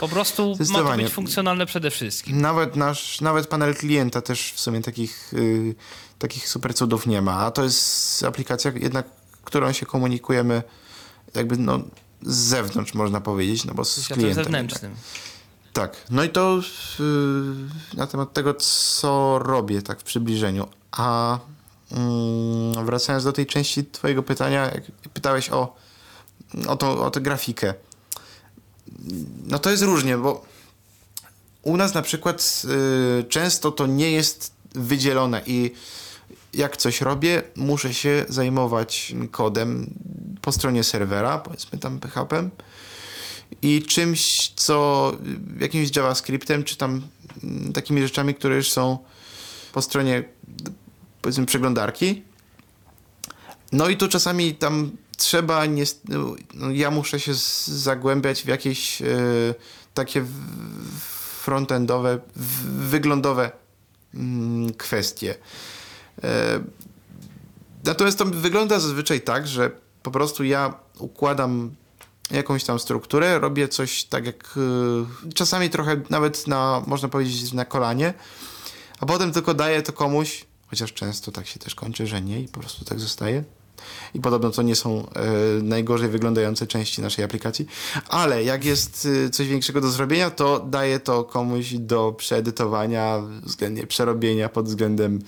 [0.00, 2.40] Po prostu ma to być funkcjonalne przede wszystkim.
[2.40, 5.74] Nawet nasz, nawet panel klienta też w sumie takich, yy,
[6.18, 9.06] takich super cudów nie ma, a to jest aplikacja jednak,
[9.44, 10.62] którą się komunikujemy
[11.34, 11.80] jakby no
[12.22, 14.44] z zewnątrz można powiedzieć, no bo z Światem klientem.
[14.44, 14.94] zewnętrznym.
[15.72, 15.90] Tak.
[15.96, 16.10] tak.
[16.10, 16.60] No i to
[16.98, 20.68] yy, na temat tego, co robię tak w przybliżeniu.
[20.92, 21.38] A
[22.84, 24.70] wracając do tej części twojego pytania,
[25.14, 25.76] pytałeś o,
[26.68, 27.74] o, to, o tę grafikę.
[29.46, 30.44] No to jest różnie, bo
[31.62, 32.62] u nas na przykład
[33.20, 35.70] y, często to nie jest wydzielone i
[36.54, 39.94] jak coś robię, muszę się zajmować kodem
[40.42, 42.50] po stronie serwera, powiedzmy tam PHP
[43.62, 45.12] i czymś, co
[45.60, 47.02] jakimś JavaScriptem, czy tam
[47.44, 48.98] mm, takimi rzeczami, które już są
[49.72, 50.24] po stronie
[51.22, 52.22] powiedzmy przeglądarki.
[53.72, 55.84] No i tu czasami tam trzeba, nie,
[56.54, 57.32] no, ja muszę się
[57.64, 59.54] zagłębiać w jakieś y,
[59.94, 60.24] takie
[61.40, 62.18] frontendowe,
[62.78, 63.50] wyglądowe
[64.14, 65.34] mm, kwestie.
[66.24, 66.60] E,
[67.84, 69.70] natomiast to wygląda zazwyczaj tak, że
[70.02, 71.74] po prostu ja układam
[72.30, 74.54] jakąś tam strukturę, robię coś tak jak
[75.26, 78.14] y, czasami trochę nawet na, można powiedzieć, na kolanie,
[79.00, 82.48] a potem tylko daję to komuś, chociaż często tak się też kończy, że nie i
[82.48, 83.44] po prostu tak zostaje.
[84.14, 85.22] I podobno to nie są e,
[85.62, 87.66] najgorzej wyglądające części naszej aplikacji,
[88.08, 93.86] ale jak jest e, coś większego do zrobienia, to daję to komuś do przeedytowania, względnie
[93.86, 95.18] przerobienia pod względem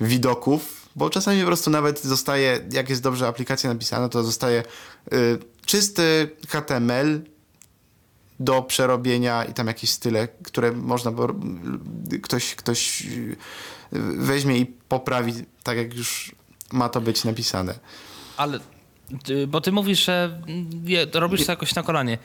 [0.00, 5.16] widoków, bo czasami po prostu nawet zostaje, jak jest dobrze aplikacja napisana, to zostaje e,
[5.66, 7.22] czysty HTML
[8.40, 11.12] do przerobienia i tam jakieś style, które można,
[12.22, 13.06] ktoś, ktoś
[14.16, 16.34] weźmie i poprawi tak, jak już
[16.72, 17.74] ma to być napisane.
[18.36, 18.60] Ale,
[19.48, 20.42] bo ty mówisz, że
[21.14, 22.18] robisz to jakoś na kolanie.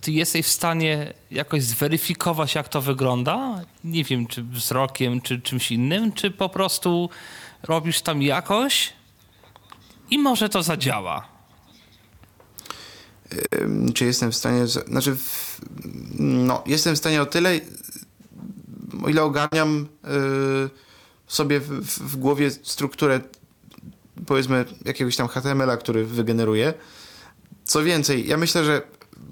[0.00, 3.62] Ty jesteś w stanie jakoś zweryfikować, jak to wygląda?
[3.84, 7.10] Nie wiem, czy wzrokiem, czy czymś innym, czy po prostu
[7.62, 8.92] robisz tam jakoś
[10.10, 11.28] i może to zadziała?
[13.94, 14.66] Czy jestem w stanie.
[14.66, 15.16] Znaczy,
[16.18, 17.60] no, jestem w stanie o tyle,
[19.04, 20.70] o ile ogarniam yy,
[21.26, 23.20] sobie w, w, głowie strukturę
[24.26, 26.74] powiedzmy jakiegoś tam HTML-a, który wygeneruje.
[27.64, 28.82] Co więcej, ja myślę, że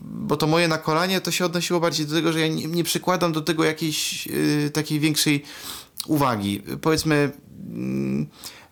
[0.02, 3.32] bo to moje nakolanie to się odnosiło bardziej do tego, że ja nie, nie przykładam
[3.32, 5.44] do tego jakiejś y, takiej większej
[6.06, 6.62] uwagi.
[6.80, 7.32] Powiedzmy,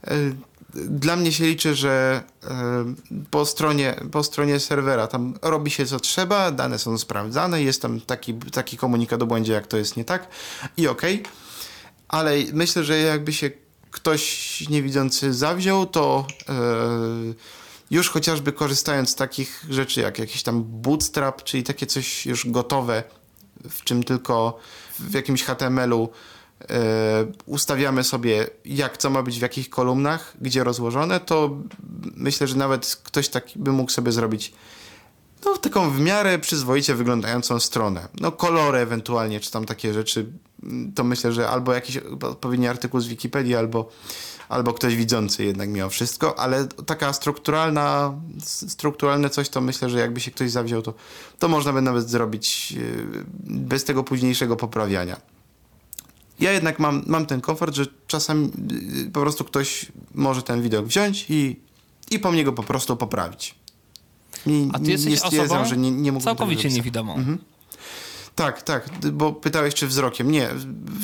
[0.06, 0.35] y, y,
[0.74, 2.22] dla mnie się liczy, że
[3.30, 8.00] po stronie, po stronie serwera tam robi się co trzeba, dane są sprawdzane, jest tam
[8.00, 10.28] taki, taki komunikat o błędzie, jak to jest nie tak
[10.76, 11.20] i okej.
[11.20, 11.41] Okay.
[12.12, 13.51] Ale myślę, że jakby się
[13.90, 16.55] ktoś niewidzący zawziął, to e,
[17.90, 23.05] już chociażby korzystając z takich rzeczy jak jakiś tam bootstrap, czyli takie coś już gotowe,
[23.70, 24.59] w czym tylko
[24.98, 26.09] w jakimś HTML-u
[26.61, 31.59] e, ustawiamy sobie, jak co ma być w jakich kolumnach, gdzie rozłożone, to
[32.16, 34.53] myślę, że nawet ktoś taki by mógł sobie zrobić
[35.44, 38.09] no, taką w miarę przyzwoicie wyglądającą stronę.
[38.20, 40.27] No, kolory ewentualnie, czy tam takie rzeczy,
[40.94, 43.88] to myślę, że albo jakiś odpowiedni artykuł z Wikipedii, albo,
[44.48, 50.20] albo ktoś widzący jednak mimo wszystko, ale taka strukturalna, strukturalne coś, to myślę, że jakby
[50.20, 50.94] się ktoś zawziął, to,
[51.38, 55.16] to można by nawet zrobić yy, bez tego późniejszego poprawiania.
[56.40, 58.51] Ja jednak mam, mam ten komfort, że czasami
[59.07, 61.61] y, po prostu ktoś może ten widok wziąć i,
[62.11, 63.55] i po mnie go po prostu poprawić.
[64.46, 67.14] I A ty jesteś stwierdzam, osobą że nie, nie całkowicie niewidomą.
[67.14, 67.38] Mhm.
[68.35, 70.31] Tak, tak, bo pytałeś czy wzrokiem.
[70.31, 70.49] Nie,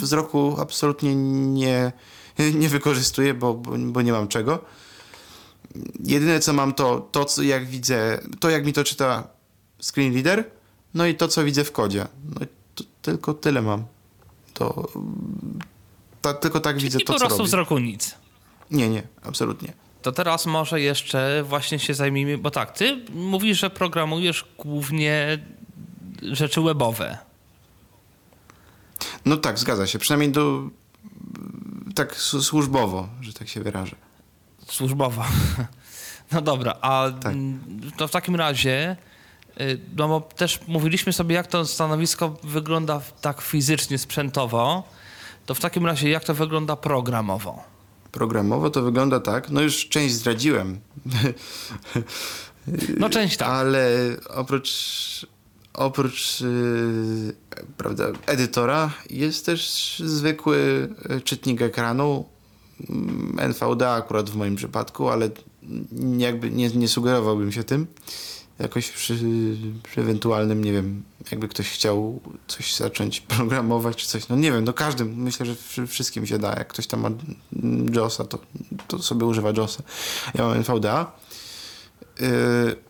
[0.03, 1.93] wzroku absolutnie nie,
[2.61, 4.65] nie wykorzystuję, bo, bo, bo nie mam czego.
[6.05, 9.29] Jedyne co mam to, to co jak widzę, to jak mi to czyta
[9.83, 10.45] screen reader,
[10.95, 12.07] no i to co widzę w kodzie.
[12.35, 13.85] No i to, tylko tyle mam.
[14.55, 14.89] To,
[16.23, 17.49] ta, tylko tak widzę I to po co prostu robię.
[17.49, 18.15] wzroku nic.
[18.71, 19.73] Nie, nie, absolutnie.
[20.03, 25.39] To teraz może jeszcze właśnie się zajmijmy, bo tak, ty mówisz, że programujesz głównie
[26.23, 27.19] rzeczy webowe.
[29.25, 29.99] No tak, zgadza się.
[29.99, 30.63] Przynajmniej do
[31.95, 33.97] tak służbowo, że tak się wyrażę.
[34.69, 35.25] Służbowo.
[36.33, 37.35] No dobra, a Tak.
[37.97, 38.97] to w takim razie,
[39.61, 44.89] y, no bo też mówiliśmy sobie, jak to stanowisko wygląda tak fizycznie, sprzętowo,
[45.47, 47.63] to w takim razie jak to wygląda programowo?
[48.13, 50.81] Programowo to wygląda tak, no już część zdradziłem,
[52.99, 53.49] No część tak.
[53.59, 53.91] ale
[54.29, 54.71] oprócz,
[55.79, 57.35] oprócz yy,
[57.77, 62.25] prawda, edytora jest też zwykły yy, czytnik ekranu,
[62.91, 65.31] mm, NVDA akurat w moim przypadku, ale
[66.19, 67.87] jakby nie, nie sugerowałbym się tym.
[68.59, 69.19] Jakoś przy,
[69.83, 74.65] przy ewentualnym, nie wiem, jakby ktoś chciał coś zacząć programować czy coś, no nie wiem,
[74.65, 76.49] no każdym, myślę, że wszy- wszystkim się da.
[76.49, 77.11] Jak ktoś tam ma
[77.93, 78.39] JOSa, to,
[78.89, 79.83] to sobie używa JOSa.
[80.35, 81.13] Ja mam NVDA.
[82.21, 82.88] I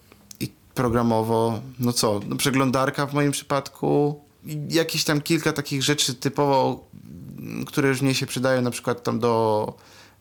[0.78, 4.20] programowo, no co, no przeglądarka w moim przypadku,
[4.68, 6.84] jakieś tam kilka takich rzeczy typowo,
[7.38, 9.74] mm, które już mnie się przydają, na przykład tam do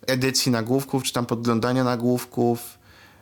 [0.08, 2.78] edycji nagłówków, czy tam podglądania nagłówków.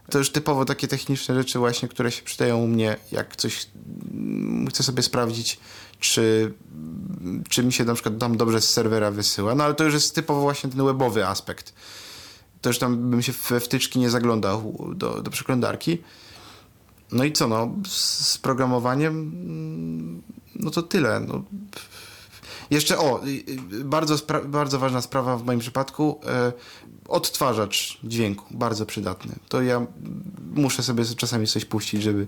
[0.09, 3.67] To już typowo takie techniczne rzeczy właśnie, które się przydają u mnie, jak coś
[4.13, 5.59] mm, chcę sobie sprawdzić,
[5.99, 6.53] czy,
[7.49, 9.55] czy mi się na przykład tam dobrze z serwera wysyła.
[9.55, 11.73] No ale to już jest typowo właśnie ten webowy aspekt.
[12.61, 15.97] To już tam bym się we wtyczki nie zaglądał do, do przeglądarki.
[17.11, 20.21] No i co, no, z, programowaniem, mm,
[20.55, 21.19] no to tyle.
[21.19, 21.43] No.
[22.71, 23.21] Jeszcze, o,
[23.83, 24.15] bardzo,
[24.45, 26.53] bardzo ważna sprawa w moim przypadku, e,
[27.07, 29.35] odtwarzacz dźwięku, bardzo przydatny.
[29.49, 29.85] To ja
[30.53, 32.27] muszę sobie czasami coś puścić, żeby,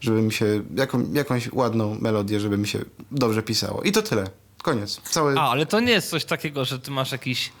[0.00, 2.78] żeby mi się, jaką, jakąś ładną melodię, żeby mi się
[3.10, 3.82] dobrze pisało.
[3.82, 4.30] I to tyle.
[4.62, 5.00] Koniec.
[5.00, 5.40] Całe...
[5.40, 7.52] A, ale to nie jest coś takiego, że ty masz jakiś,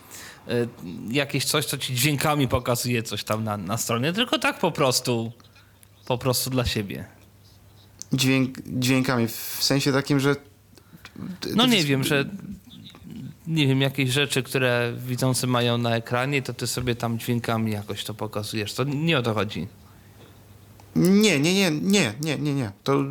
[0.48, 0.68] y,
[1.10, 5.32] jakieś coś, co ci dźwiękami pokazuje coś tam na, na stronie, tylko tak po prostu,
[6.06, 7.04] po prostu dla siebie.
[8.12, 10.36] Dźwięk, dźwiękami, w sensie takim, że...
[11.54, 12.24] No nie wiem, że
[13.46, 18.04] nie wiem, jakieś rzeczy, które widzący mają na ekranie, to ty sobie tam dźwiękami jakoś
[18.04, 18.74] to pokazujesz.
[18.74, 19.66] To nie o to chodzi.
[20.96, 22.72] Nie, nie, nie, nie, nie, nie, nie.
[22.84, 23.04] To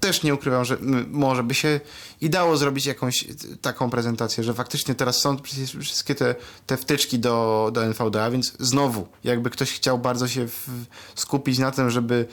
[0.00, 0.76] też nie ukrywam, że
[1.08, 1.80] może by się
[2.20, 5.36] i dało zrobić jakąś y, taką prezentację, że faktycznie teraz są
[5.80, 6.34] wszystkie te,
[6.66, 10.68] te wtyczki do, do NVDA, więc znowu, jakby ktoś chciał bardzo się w,
[11.14, 12.26] skupić na tym, żeby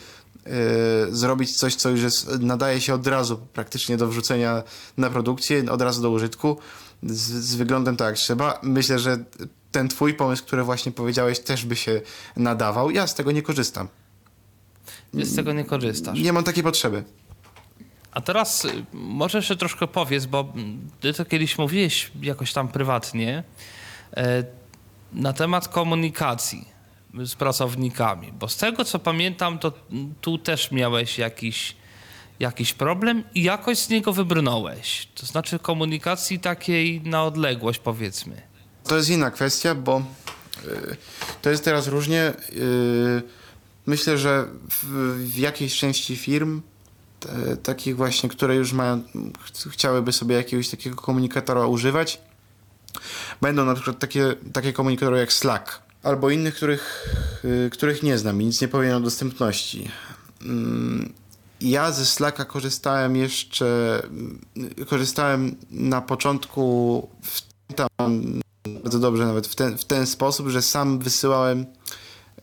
[0.46, 0.50] e,
[1.10, 4.62] zrobić coś, co już jest, nadaje się od razu praktycznie do wrzucenia
[4.96, 6.56] na produkcję, od razu do użytku,
[7.02, 8.60] z, z wyglądem tak jak trzeba.
[8.62, 9.18] Myślę, że
[9.72, 12.00] ten twój pomysł, który właśnie powiedziałeś, też by się
[12.36, 12.90] nadawał.
[12.90, 13.88] Ja z tego nie korzystam.
[15.12, 16.18] Ty z tego nie korzystasz.
[16.18, 17.04] Nie mam takiej potrzeby.
[18.16, 20.52] A teraz y, może jeszcze troszkę powiedz, bo
[21.00, 23.44] ty to kiedyś mówiłeś jakoś tam prywatnie
[24.16, 24.44] e,
[25.12, 26.68] na temat komunikacji
[27.24, 29.72] z pracownikami, bo z tego co pamiętam, to
[30.20, 31.76] tu też miałeś jakiś,
[32.40, 35.08] jakiś problem i jakoś z niego wybrnąłeś.
[35.14, 38.42] To znaczy komunikacji takiej na odległość powiedzmy.
[38.84, 40.02] To jest inna kwestia, bo
[40.64, 40.96] y,
[41.42, 42.32] to jest teraz różnie.
[42.52, 43.22] Y,
[43.86, 44.84] myślę, że w,
[45.32, 46.62] w jakiejś części firm,
[47.62, 49.02] takich właśnie, które już mają,
[49.40, 52.20] ch- chciałyby sobie jakiegoś takiego komunikatora używać,
[53.40, 57.08] będą na przykład takie, takie komunikatory jak Slack, albo innych, których,
[57.44, 59.90] y, których nie znam i nic nie powiem o dostępności.
[60.42, 61.12] Mm,
[61.60, 64.02] Ja ze Slacka korzystałem jeszcze,
[64.80, 67.42] y, korzystałem na początku w
[67.74, 67.88] tam
[68.84, 71.66] bardzo dobrze nawet w ten, w ten sposób, że sam wysyłałem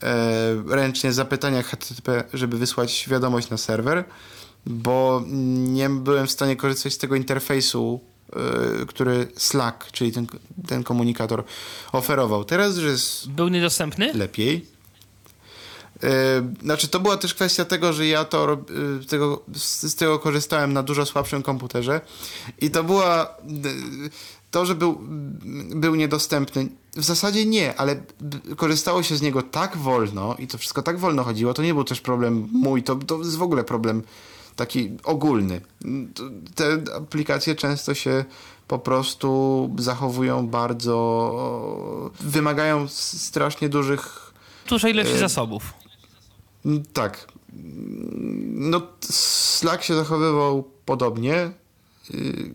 [0.04, 4.04] e, ręcznie zapytania HTTP, żeby wysłać wiadomość na serwer,
[4.66, 5.24] bo
[5.58, 8.00] nie byłem w stanie korzystać z tego interfejsu,
[8.82, 10.28] e, który Slack, czyli ten,
[10.68, 11.44] ten komunikator
[11.92, 12.44] oferował.
[12.46, 14.14] Teraz już jest Był niedostępny?
[14.14, 14.66] lepiej.
[16.04, 16.08] E,
[16.64, 20.74] Znaczy, to była też kwestia tego, że ja to e, tego, z, z tego korzystałem
[20.74, 22.02] na dużo słabszym komputerze
[22.62, 23.28] i to była e,
[24.52, 24.98] to, że był,
[25.76, 26.68] był niedostępny.
[26.96, 28.04] W zasadzie nie, ale
[28.58, 31.54] korzystało się z niego tak wolno i to wszystko tak wolno chodziło.
[31.54, 34.04] To nie był też problem mój, to, to jest w ogóle problem
[34.56, 35.62] taki ogólny.
[36.56, 38.26] Te aplikacje często się
[38.68, 42.12] po prostu zachowują bardzo.
[42.20, 44.34] wymagają strasznie dużych.
[44.70, 45.74] Dużej ilości E, zasobów.
[46.94, 47.28] Tak.
[48.54, 51.52] No, Slack się zachowywał podobnie.
[52.14, 52.52] Y,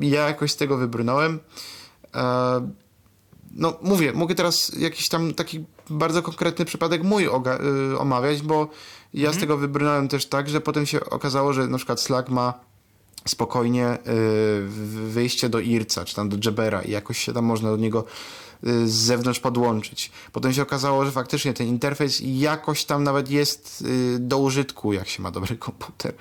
[0.00, 1.38] Ja jakoś z tego wybrnąłem.
[2.14, 2.70] E,
[3.58, 8.68] No, mówię, mogę teraz jakiś tam taki bardzo konkretny przypadek mój y, omawiać, bo
[9.16, 12.54] ja z tego wybrnąłem też tak, że potem się okazało, że na przykład Slack ma
[13.28, 13.98] spokojnie y,
[15.08, 18.04] wyjście do IRCA, czy tam do Jabera i jakoś się tam można do niego
[18.66, 20.10] y, z zewnątrz podłączyć.
[20.32, 25.08] Potem się okazało, że faktycznie ten interfejs jakoś tam nawet jest y, do użytku, jak
[25.08, 26.14] się ma dobry komputer.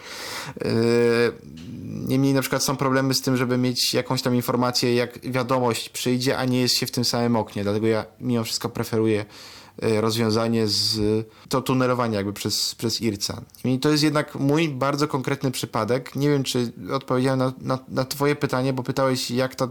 [0.66, 1.32] Y,
[2.08, 6.38] Niemniej na przykład są problemy z tym, żeby mieć jakąś tam informację, jak wiadomość przyjdzie,
[6.38, 7.64] a nie jest się w tym samym oknie.
[7.64, 9.26] Dlatego ja mimo wszystko preferuję
[9.82, 11.00] rozwiązanie z
[11.50, 13.42] to tunelowanie jakby przez, przez IRCA.
[13.66, 16.16] I to jest jednak mój bardzo konkretny przypadek.
[16.16, 19.68] Nie wiem, czy odpowiedziałem na, na, na twoje pytanie, bo pytałeś, jak ta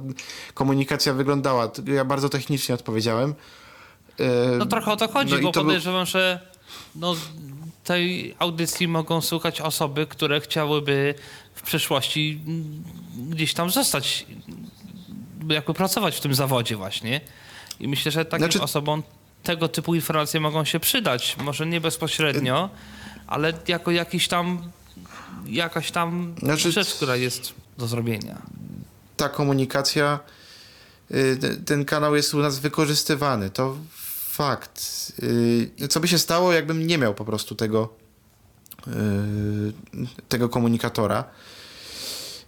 [0.55, 1.71] komunikacja wyglądała.
[1.87, 3.35] Ja bardzo technicznie odpowiedziałem.
[4.21, 4.25] Y,
[4.59, 6.49] No trochę o to chodzi, no bo to był- podejrzewam, że
[6.97, 7.15] no,
[7.85, 11.15] tej audycji mogą słuchać osoby, które chciałyby
[11.55, 12.41] w przyszłości
[13.31, 14.27] gdzieś tam zostać,
[15.49, 17.21] jakby pracować w tym zawodzie właśnie.
[17.81, 19.03] I myślę, że takim Znaczy- osobom
[19.45, 21.37] tego typu informacje mogą się przydać.
[21.45, 22.71] Może nie bezpośrednio,
[23.27, 24.71] ale jako jakiś tam
[25.47, 28.43] jakaś tam Znaczy- rzecz, która jest do zrobienia.
[29.17, 30.19] ta komunikacja,
[31.11, 33.51] y, te- ten kanał jest u nas wykorzystywany.
[33.51, 33.77] To
[34.31, 35.13] fakt.
[35.23, 37.89] Y, Co by się stało, jakbym nie miał po prostu tego,
[38.87, 38.91] y,
[40.29, 41.25] tego komunikatora?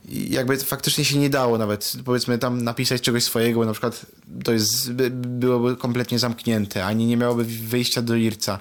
[0.09, 4.07] Jakby faktycznie się nie dało nawet, powiedzmy, tam napisać czegoś swojego, bo na przykład
[4.45, 8.61] to jest, by- byłoby kompletnie zamknięte, ani nie miałoby wyjścia do IRCA,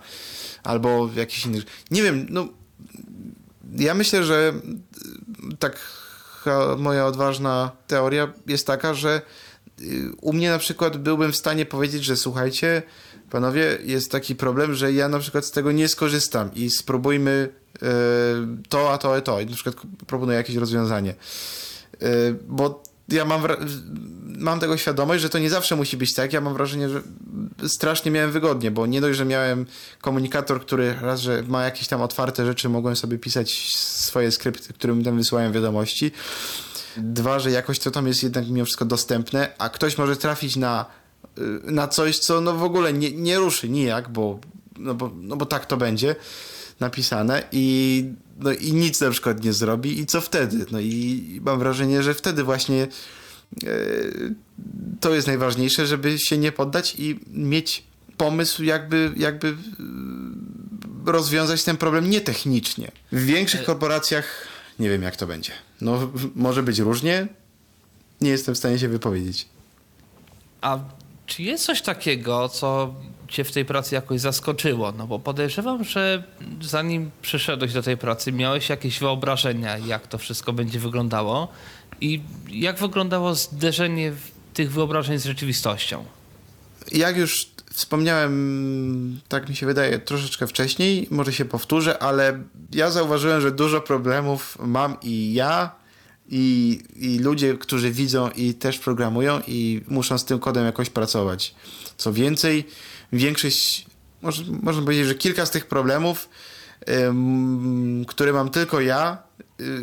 [0.64, 1.62] albo jakiś inny.
[1.92, 2.48] Nie wiem, no
[3.78, 4.54] ja myślę, że
[5.60, 5.80] tak
[6.78, 9.22] moja odważna teoria jest taka, że
[9.82, 12.84] y, u mnie na przykład byłbym w stanie powiedzieć, że słuchajcie,
[13.30, 17.80] panowie, jest taki problem, że ja na przykład z tego nie skorzystam i spróbujmy y,
[18.70, 19.42] to, a to, a to.
[19.42, 19.76] I na przykład
[20.08, 21.16] proponuję jakieś rozwiązanie.
[22.04, 23.42] Y, Bo ja mam,
[24.38, 26.34] mam tego świadomość, że to nie zawsze musi być tak.
[26.34, 27.02] Ja mam wrażenie, że
[27.68, 29.66] strasznie miałem wygodnie, bo nie dość, że miałem
[30.02, 35.04] komunikator, który raz, że ma jakieś tam otwarte rzeczy, mogłem sobie pisać swoje skrypty, którym
[35.04, 36.12] tam wysyłałem wiadomości.
[36.98, 40.86] Dwa, że jakoś to tam jest jednak mimo wszystko dostępne, a ktoś może trafić na,
[41.64, 44.40] na coś, co no w ogóle nie, nie ruszy nijak, bo,
[44.78, 46.16] no, bo, no bo tak to będzie
[46.80, 48.06] napisane i,
[48.40, 50.66] no i nic na przykład nie zrobi i co wtedy?
[50.72, 53.68] No i mam wrażenie, że wtedy właśnie e,
[55.00, 57.84] to jest najważniejsze, żeby się nie poddać i mieć
[58.18, 59.56] pomysł, jakby, jakby e,
[61.06, 62.92] rozwiązać ten problem nietechnicznie.
[63.12, 64.48] W większych korporacjach
[64.80, 65.52] nie wiem, jak to będzie.
[65.82, 67.28] No, może być różnie.
[68.22, 69.48] Nie jestem w stanie się wypowiedzieć.
[70.62, 70.80] A
[71.26, 72.96] czy jest coś takiego, co
[73.28, 74.92] cię w tej pracy jakoś zaskoczyło?
[74.92, 76.24] No bo podejrzewam, że
[76.62, 81.48] zanim przyszedłeś do tej pracy, miałeś jakieś wyobrażenia, jak to wszystko będzie wyglądało
[82.02, 84.14] i jak wyglądało zderzenie
[84.54, 86.06] tych wyobrażeń z rzeczywistością?
[86.92, 93.42] Jak już wspomniałem, tak mi się wydaje, troszeczkę wcześniej, może się powtórzę, ale ja zauważyłem,
[93.42, 95.72] że dużo problemów mam i ja,
[96.30, 101.56] i, i ludzie, którzy widzą i też programują i muszą z tym kodem jakoś pracować.
[101.98, 102.68] Co więcej,
[103.14, 103.86] większość,
[104.22, 106.30] może, można powiedzieć, że kilka z tych problemów,
[106.90, 109.18] ym, które mam tylko ja,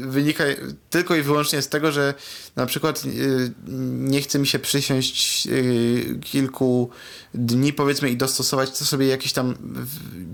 [0.01, 0.45] wynika
[0.91, 2.15] tylko i wyłącznie z tego, że
[2.57, 3.53] na przykład y,
[3.93, 6.91] nie chce mi się przysiąść y, kilku
[7.35, 9.55] dni powiedzmy i dostosować to sobie jakieś tam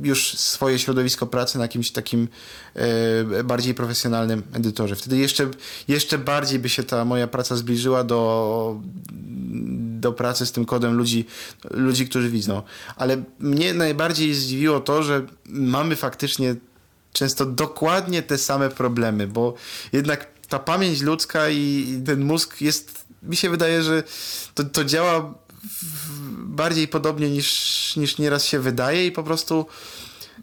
[0.03, 2.28] już swoje środowisko pracy na jakimś takim
[3.41, 4.97] y, bardziej profesjonalnym edytorze.
[4.97, 5.51] Wtedy jeszcze,
[5.89, 8.80] jeszcze bardziej by się ta moja praca zbliżyła do
[10.01, 11.26] do pracy z tym kodem ludzi,
[11.70, 12.62] ludzi, którzy widzą.
[12.97, 16.57] Ale mnie najbardziej zdziwiło to, że mamy faktycznie
[17.13, 19.55] często dokładnie te same problemy, bo
[19.93, 24.03] jednak ta pamięć ludzka i ten mózg jest, mi się wydaje, że
[24.55, 25.35] to, to działa
[26.39, 29.67] bardziej podobnie niż, niż nieraz się wydaje i po prostu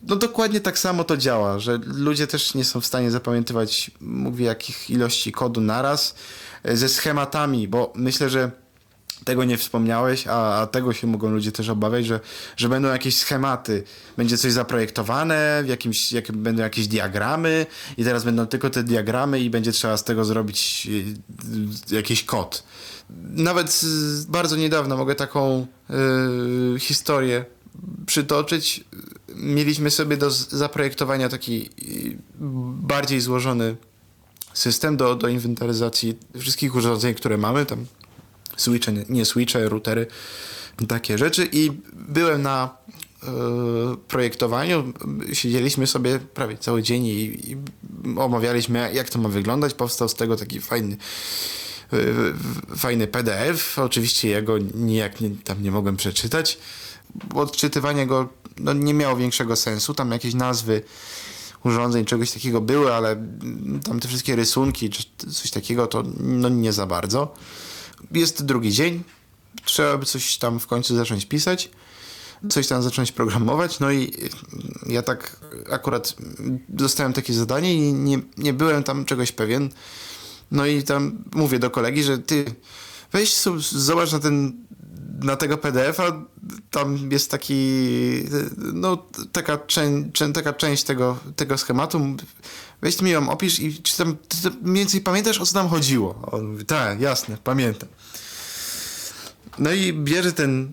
[0.04, 4.46] no dokładnie tak samo to działa, że ludzie też nie są w stanie zapamiętywać mówię
[4.46, 6.16] jakich ilości kodu naraz
[6.64, 8.52] e, ze schematami, bo myślę, że
[9.26, 12.20] tego nie wspomniałeś, a, a tego się mogą ludzie też obawiać, że,
[12.58, 13.84] że będą jakieś schematy,
[14.18, 17.66] będzie coś zaprojektowane, w jakimś, jak, będą jakieś diagramy
[17.98, 20.88] i teraz będą tylko te diagramy i będzie trzeba z tego zrobić
[21.92, 22.64] y, jakiś kod.
[23.30, 23.82] Nawet
[24.28, 25.68] bardzo niedawno mogę taką
[26.76, 27.46] y, historię
[28.06, 28.84] przytoczyć.
[29.36, 32.18] Mieliśmy sobie do zaprojektowania taki y,
[32.82, 33.76] bardziej złożony
[34.54, 37.86] system do, do inwentaryzacji wszystkich urządzeń, które mamy, tam
[38.58, 40.08] switche, nie, nie switche, routery,
[40.88, 41.50] takie rzeczy.
[41.52, 42.78] I byłem na
[43.24, 43.28] e,
[44.08, 44.94] projektowaniu,
[45.34, 47.58] siedzieliśmy sobie prawie cały dzień i, i
[48.18, 50.98] omawialiśmy jak to ma wyglądać, powstał z tego taki fajny
[51.94, 51.98] e,
[52.76, 56.58] fajny PDF, oczywiście ja go nijak nie, tam nie mogłem przeczytać,
[57.36, 58.30] odczytywanie go
[58.60, 60.82] no, nie miało większego sensu, tam jakieś nazwy
[61.64, 63.26] urządzeń, czegoś takiego były, ale
[63.84, 67.34] tam te wszystkie rysunki czy coś takiego to no, nie za bardzo.
[68.12, 69.04] Jest drugi dzień,
[69.66, 71.70] trzeba by coś tam w końcu zacząć pisać,
[72.50, 74.14] coś tam zacząć programować, no i
[74.88, 75.40] ja tak
[75.72, 76.16] akurat
[76.70, 79.70] dostałem takie zadanie i nie, nie byłem tam czegoś pewien.
[80.52, 82.46] No i tam mówię do kolegi, że ty
[83.12, 83.36] weź
[83.72, 84.66] zobacz na ten
[85.24, 86.04] na tego PDF-a
[86.72, 87.64] tam jest taki,
[88.74, 92.16] no taka, czę, taka część tego, tego schematu.
[92.86, 96.30] Weź mi ją opisz i czy tam ty mniej więcej pamiętasz o co tam chodziło?
[96.32, 97.90] On mówi, tak, jasne, pamiętam.
[99.60, 100.72] No i bierze ten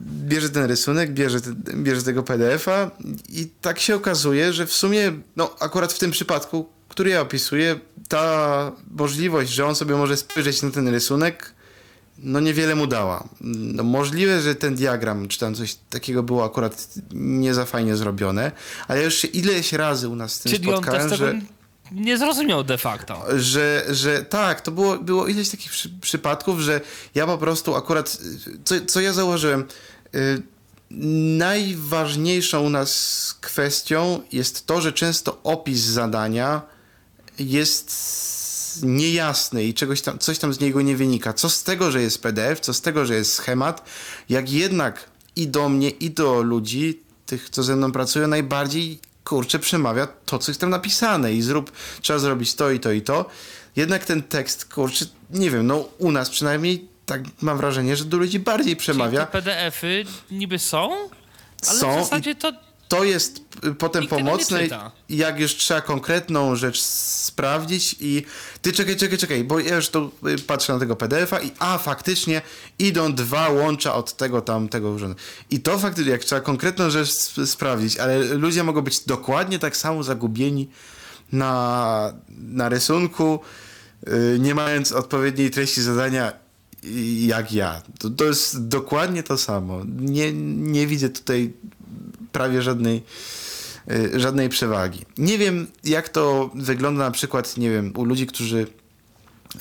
[0.00, 1.38] bierze ten rysunek, bierze,
[1.74, 2.90] bierze tego PDF-a
[3.28, 7.80] i tak się okazuje, że w sumie, no akurat w tym przypadku, który ja opisuję,
[8.08, 11.54] ta możliwość, że on sobie może spojrzeć na ten rysunek,
[12.18, 13.28] no niewiele mu dała.
[13.40, 18.52] No, możliwe, że ten diagram, czy tam coś takiego było akurat nie za fajnie zrobione,
[18.88, 21.40] ale już się ileś razy u nas z tym Czyli spotkałem, on że...
[21.92, 23.24] nie zrozumiał de facto.
[23.36, 26.80] Że, że tak, to było, było ileś takich przy, przypadków, że
[27.14, 28.18] ja po prostu akurat,
[28.64, 29.64] co, co ja zauważyłem,
[30.12, 30.42] yy,
[31.38, 36.62] najważniejszą u nas kwestią jest to, że często opis zadania
[37.38, 37.90] jest
[38.82, 41.32] niejasny i czegoś tam, coś tam z niego nie wynika.
[41.32, 43.84] Co z tego, że jest PDF, co z tego, że jest schemat,
[44.28, 49.58] jak jednak i do mnie, i do ludzi, tych, co ze mną pracują, najbardziej kurczę
[49.58, 53.26] przemawia to, co jest tam napisane i zrób, trzeba zrobić to i to i to.
[53.76, 58.16] Jednak ten tekst, kurczę, nie wiem, no u nas przynajmniej tak mam wrażenie, że do
[58.16, 59.26] ludzi bardziej przemawia.
[59.26, 61.08] Czyli te PDF-y niby są,
[61.68, 62.52] ale są w zasadzie to
[62.88, 63.40] to jest
[63.78, 64.92] potem Nikt pomocne, czyta.
[65.08, 68.24] jak już trzeba konkretną rzecz sprawdzić i
[68.62, 71.78] ty czekaj, czekaj, czekaj, bo ja już tu y, patrzę na tego PDF-a i a,
[71.78, 72.42] faktycznie
[72.78, 74.96] idą dwa łącza od tego tam, tego.
[75.50, 77.10] I to faktycznie, jak trzeba konkretną rzecz
[77.46, 80.68] sprawdzić, ale ludzie mogą być dokładnie tak samo zagubieni
[81.32, 83.40] na, na rysunku,
[84.06, 86.32] yy, nie mając odpowiedniej treści zadania
[87.26, 87.82] jak ja.
[87.98, 89.82] To, to jest dokładnie to samo.
[89.98, 91.52] Nie, nie widzę tutaj
[92.36, 93.02] prawie żadnej,
[93.90, 95.04] y, żadnej przewagi.
[95.18, 98.66] Nie wiem, jak to wygląda na przykład, nie wiem, u ludzi, którzy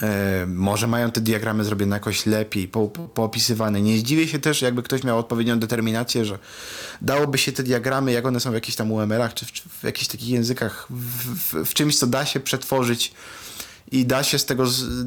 [0.01, 3.81] e, może mają te diagramy zrobione jakoś lepiej, po, po, poopisywane.
[3.81, 6.39] Nie zdziwię się też, jakby ktoś miał odpowiednią determinację, że
[7.01, 10.07] dałoby się te diagramy, jak one są w jakichś tam UML-ach, czy w, w jakichś
[10.07, 13.13] takich językach, w, w, w, czymś, co da się przetworzyć
[13.91, 15.05] i da się z tego z,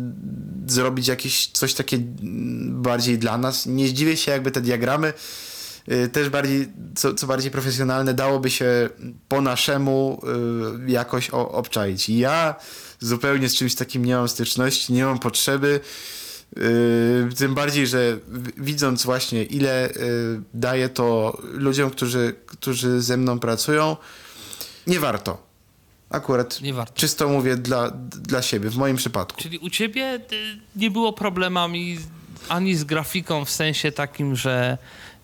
[0.67, 1.99] zrobić jakieś coś takie
[2.69, 3.67] bardziej dla nas.
[3.67, 5.13] Nie zdziwię się, jakby te diagramy
[6.13, 8.89] też bardziej, co, co bardziej profesjonalne, dałoby się
[9.29, 10.23] po naszemu
[10.87, 12.09] y, jakoś obczaić.
[12.09, 12.55] Ja
[13.01, 15.81] zupełnie z czymś takim nie mam styczności, nie mam potrzeby.
[16.57, 18.19] Yy, tym bardziej, że
[18.57, 23.97] widząc właśnie ile yy, daje to ludziom, którzy, którzy ze mną pracują,
[24.87, 25.49] nie warto.
[26.11, 26.95] Akurat nie warto.
[26.95, 29.43] czysto mówię dla, dla siebie, w moim przypadku.
[29.43, 30.21] Czyli u ciebie
[30.77, 31.99] nie było problemami
[32.49, 34.79] ani z grafiką w sensie takim, że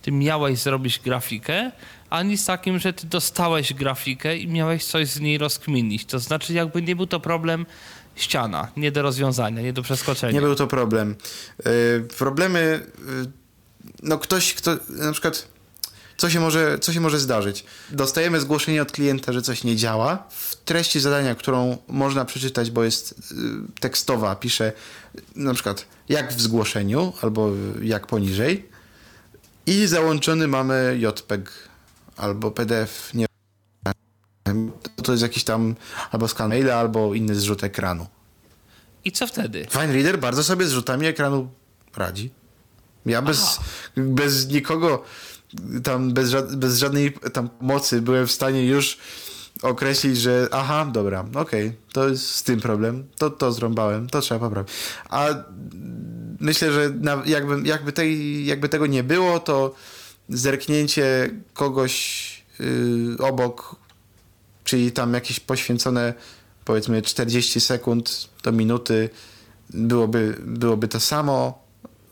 [0.04, 1.70] ty miałeś zrobić grafikę,
[2.10, 6.04] ani z takim, że ty dostałeś grafikę i miałeś coś z niej rozkminić.
[6.04, 7.66] To znaczy, jakby nie był to problem
[8.14, 10.32] ściana, nie do rozwiązania, nie do przeskoczenia.
[10.32, 11.16] Nie był to problem.
[11.64, 13.30] Yy, problemy, yy,
[14.02, 15.48] no ktoś, kto na przykład,
[16.16, 17.64] co się, może, co się może zdarzyć?
[17.90, 20.26] Dostajemy zgłoszenie od klienta, że coś nie działa.
[20.30, 23.36] W treści zadania, którą można przeczytać, bo jest yy,
[23.80, 24.72] tekstowa, pisze
[25.36, 27.50] na przykład jak w zgłoszeniu albo
[27.82, 28.73] jak poniżej
[29.66, 31.68] i załączony mamy JPEG
[32.16, 33.14] albo PDF.
[33.14, 33.26] Nie
[35.02, 35.74] to jest jakiś tam
[36.10, 38.06] albo skan maila, albo inny zrzut ekranu.
[39.04, 39.66] I co wtedy?
[39.70, 41.50] FineReader bardzo sobie z rzutami ekranu
[41.96, 42.30] radzi.
[43.06, 43.60] Ja bez,
[43.96, 45.04] bez nikogo
[45.84, 48.98] tam, bez, ża bez żadnej tam mocy byłem w stanie już
[49.62, 54.20] określić, że aha, dobra, okej, okay, to jest z tym problem, to, to zrąbałem, to
[54.20, 54.72] trzeba poprawić.
[55.08, 55.28] A
[56.44, 56.92] myślę, że
[57.26, 59.74] jakby, jakby, tej, jakby tego nie było, to
[60.28, 63.76] zerknięcie kogoś yy, obok,
[64.64, 66.14] czyli tam jakieś poświęcone
[66.64, 69.10] powiedzmy 40 sekund do minuty
[69.70, 71.64] byłoby, byłoby to samo,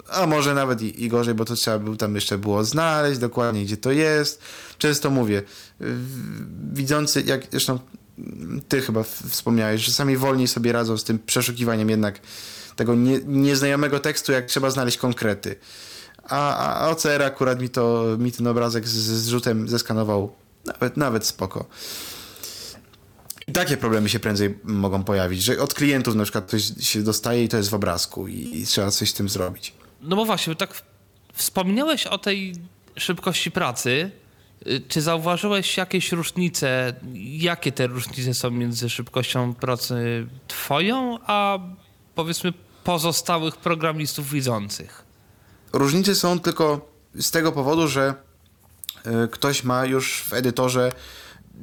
[0.08, 3.64] a może nawet i, i, gorzej, bo to trzeba by tam jeszcze było znaleźć dokładnie,
[3.64, 4.42] gdzie to jest.
[4.78, 5.42] Często mówię,
[6.72, 7.78] widzący, jak zresztą
[8.68, 12.20] ty chyba wspomniałeś, że sami wolniej sobie radzą z tym przeszukiwaniem jednak
[12.76, 15.56] tego nie, nieznajomego tekstu, jak trzeba znaleźć konkrety.
[16.28, 20.32] A, a OCR akurat mi, to, mi ten obrazek z, z zrzutem zeskanował
[20.66, 21.66] nawet, nawet spoko.
[23.46, 27.44] I takie problemy się prędzej mogą pojawić, że od klientów na przykład coś się dostaje
[27.44, 29.74] i to jest w obrazku i, i trzeba coś z tym zrobić.
[30.02, 30.82] No bo właśnie, tak
[31.32, 32.54] wspomniałeś o tej
[32.96, 34.10] szybkości pracy.
[34.66, 36.94] Y, czy zauważyłeś jakieś różnice?
[37.14, 41.58] Jakie te różnice są między szybkością pracy twoją, a
[42.14, 42.52] powiedzmy
[42.84, 45.04] pozostałych programistów widzących?
[45.72, 48.14] Różnice są tylko z tego powodu, że
[49.24, 50.92] y, ktoś ma już w edytorze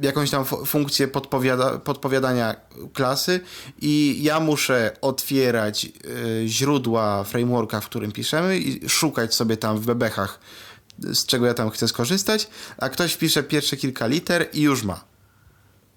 [0.01, 2.55] jakąś tam funkcję podpowiada, podpowiadania
[2.93, 3.39] klasy
[3.81, 9.85] i ja muszę otwierać y, źródła frameworka, w którym piszemy i szukać sobie tam w
[9.85, 10.39] bebechach,
[10.99, 12.47] z czego ja tam chcę skorzystać,
[12.77, 15.03] a ktoś wpisze pierwsze kilka liter i już ma.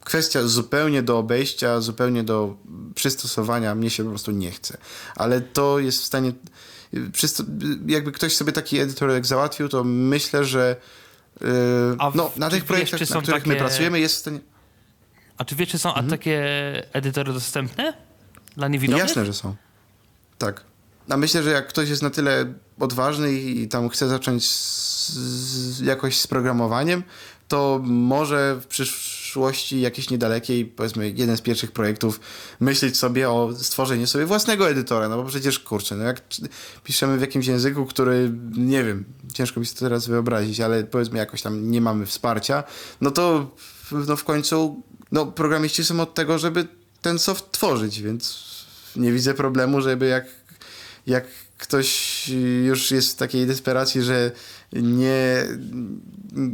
[0.04, 2.56] Kwestia zupełnie do obejścia, zupełnie do
[2.94, 4.78] przystosowania, mnie się po prostu nie chce.
[5.16, 6.32] Ale to jest w stanie,
[7.86, 10.76] jakby ktoś sobie taki edytorek załatwił, to myślę, że
[11.40, 13.52] Yy, no, na tych projektach, wiesz, na których takie...
[13.52, 14.40] my pracujemy, jest w stanie...
[15.38, 16.08] A czy wiesz, czy są mhm.
[16.08, 16.42] takie
[16.92, 17.92] edytory dostępne
[18.56, 19.02] dla niewidomych?
[19.02, 19.56] Jasne, że są.
[20.38, 20.64] Tak.
[21.08, 25.80] A myślę, że jak ktoś jest na tyle odważny i tam chce zacząć z, z,
[25.80, 27.02] jakoś z programowaniem,
[27.48, 29.11] to może w przyszłości
[29.70, 32.20] jakiejś niedalekiej, powiedzmy jeden z pierwszych projektów,
[32.60, 36.20] myśleć sobie o stworzeniu sobie własnego edytora, no bo przecież kurczę, no jak
[36.84, 39.04] piszemy w jakimś języku, który, nie wiem,
[39.34, 42.64] ciężko mi to teraz wyobrazić, ale powiedzmy jakoś tam nie mamy wsparcia,
[43.00, 43.50] no to
[43.92, 46.66] no w końcu, no programiści są od tego, żeby
[47.02, 48.42] ten soft tworzyć, więc
[48.96, 50.24] nie widzę problemu, żeby jak,
[51.06, 51.24] jak
[51.58, 52.28] ktoś
[52.64, 54.30] już jest w takiej desperacji, że
[54.72, 55.46] nie,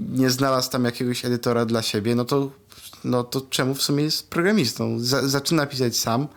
[0.08, 2.50] nie znalazł tam jakiegoś edytora dla siebie, no to,
[3.04, 4.96] no to czemu w sumie jest programistą?
[5.22, 6.28] Zaczyna pisać sam,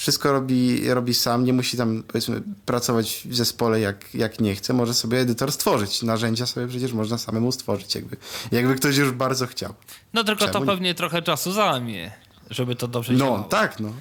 [0.00, 4.72] wszystko robi, robi sam, nie musi tam powiedzmy pracować w zespole jak, jak nie chce,
[4.72, 6.02] może sobie edytor stworzyć.
[6.02, 8.16] Narzędzia sobie przecież można samemu stworzyć, jakby,
[8.52, 9.74] jakby ktoś już bardzo chciał.
[10.14, 10.94] No tylko Czemu to pewnie nie?
[10.94, 12.10] trochę czasu zajmie,
[12.50, 13.38] żeby to dobrze no, działało.
[13.38, 13.92] No tak, no.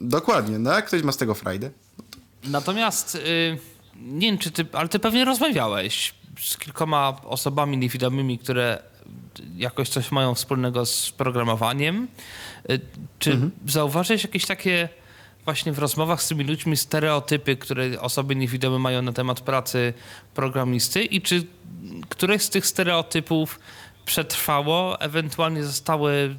[0.00, 0.58] Dokładnie.
[0.58, 1.70] No jak ktoś ma z tego frajdę.
[1.96, 2.50] To...
[2.50, 3.58] Natomiast yy,
[3.96, 8.82] nie wiem, czy ty, ale ty pewnie rozmawiałeś z kilkoma osobami niewidomymi, które
[9.56, 12.08] jakoś coś mają wspólnego z programowaniem.
[12.70, 12.80] Y,
[13.18, 13.50] czy mhm.
[13.66, 14.88] zauważyłeś jakieś takie
[15.44, 19.94] właśnie w rozmowach z tymi ludźmi stereotypy, które osoby niewidome mają na temat pracy
[20.34, 21.46] programisty i czy
[22.08, 23.60] któreś z tych stereotypów
[24.04, 26.36] przetrwało, ewentualnie zostały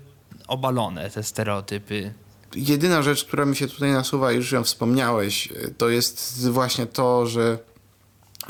[0.47, 2.13] obalone te stereotypy?
[2.55, 7.57] Jedyna rzecz, która mi się tutaj nasuwa, już ją wspomniałeś, to jest właśnie to, że,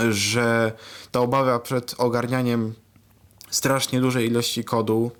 [0.09, 0.71] że
[1.11, 2.73] ta obawa przed ogarnianiem
[3.49, 5.11] strasznie dużej ilości kodu,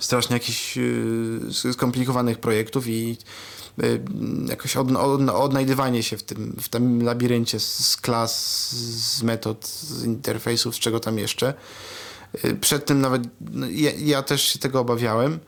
[0.00, 3.16] strasznie jakichś yy, skomplikowanych projektów i
[3.78, 4.00] yy,
[4.48, 8.72] jakoś od, od, odnajdywanie się w tym, w tym labiryncie z, z klas,
[9.16, 11.54] z metod, z interfejsów, z czego tam jeszcze.
[12.44, 15.38] Yy, przed tym nawet no, ja, ja, też się tego obawiałem.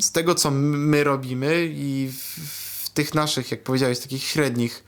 [0.00, 2.40] Z tego, co my robimy i w,
[2.84, 4.84] w tych naszych, jak powiedziałeś, takich średnich,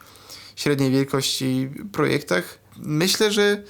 [0.57, 3.63] średniej wielkości projektach, myślę, że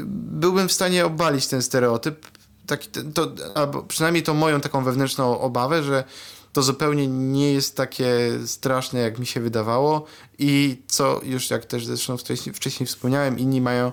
[0.00, 2.26] byłbym w stanie obalić ten stereotyp,
[2.66, 6.04] taki, to, albo przynajmniej tą moją taką wewnętrzną obawę, że
[6.52, 8.08] to zupełnie nie jest takie
[8.46, 10.04] straszne, jak mi się wydawało
[10.38, 13.92] i co już jak też zresztą wcześniej, wcześniej wspomniałem, inni mają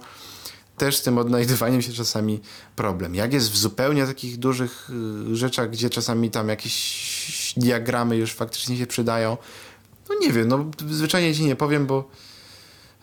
[0.77, 2.39] też z tym odnajdywaniem się czasami
[2.75, 3.15] problem.
[3.15, 4.89] Jak jest w zupełnie takich dużych
[5.29, 9.37] y, rzeczach, gdzie czasami tam jakieś diagramy już faktycznie się przydają,
[10.09, 12.09] no nie wiem, no zwyczajnie ci nie powiem, bo,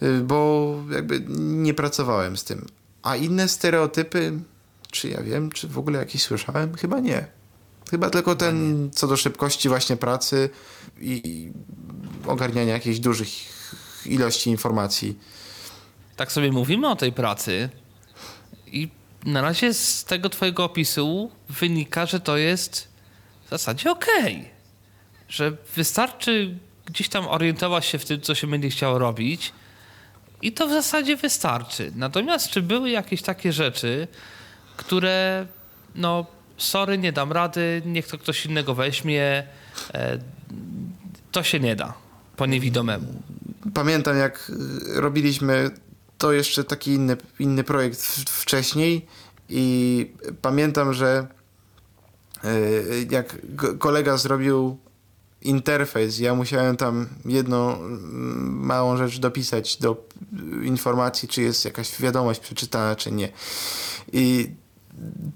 [0.02, 2.66] y, bo jakby nie pracowałem z tym.
[3.08, 4.40] A inne stereotypy,
[4.90, 6.74] czy ja wiem, czy w ogóle jakieś słyszałem?
[6.74, 7.26] Chyba nie.
[7.90, 10.50] Chyba tylko ten co do szybkości właśnie pracy
[11.00, 11.50] i
[12.26, 13.28] ogarniania jakichś dużych
[14.06, 15.18] ilości informacji.
[16.16, 17.68] Tak sobie mówimy o tej pracy
[18.66, 18.88] i
[19.24, 22.88] na razie z tego twojego opisu wynika, że to jest
[23.46, 24.36] w zasadzie okej.
[24.36, 24.50] Okay.
[25.28, 29.52] Że wystarczy gdzieś tam orientować się w tym, co się będzie chciało robić
[30.42, 31.92] i to w zasadzie wystarczy.
[31.94, 34.08] Natomiast czy były jakieś takie rzeczy,
[34.76, 35.46] które
[35.94, 36.26] no
[36.56, 39.46] sorry, nie dam rady, niech to ktoś innego weźmie,
[39.94, 40.18] e,
[41.32, 41.94] to się nie da
[42.36, 43.22] po niewidomemu.
[43.74, 44.52] Pamiętam jak
[44.94, 45.70] robiliśmy
[46.18, 49.06] to jeszcze taki inny, inny projekt wcześniej
[49.48, 50.06] i
[50.42, 51.26] pamiętam, że
[52.44, 52.50] e,
[53.10, 53.36] jak
[53.78, 54.78] kolega zrobił
[55.42, 56.18] interfejs.
[56.18, 60.08] Ja musiałem tam jedną mm, małą rzecz dopisać do
[60.62, 63.32] informacji, czy jest jakaś wiadomość przeczytana, czy nie.
[64.12, 64.50] I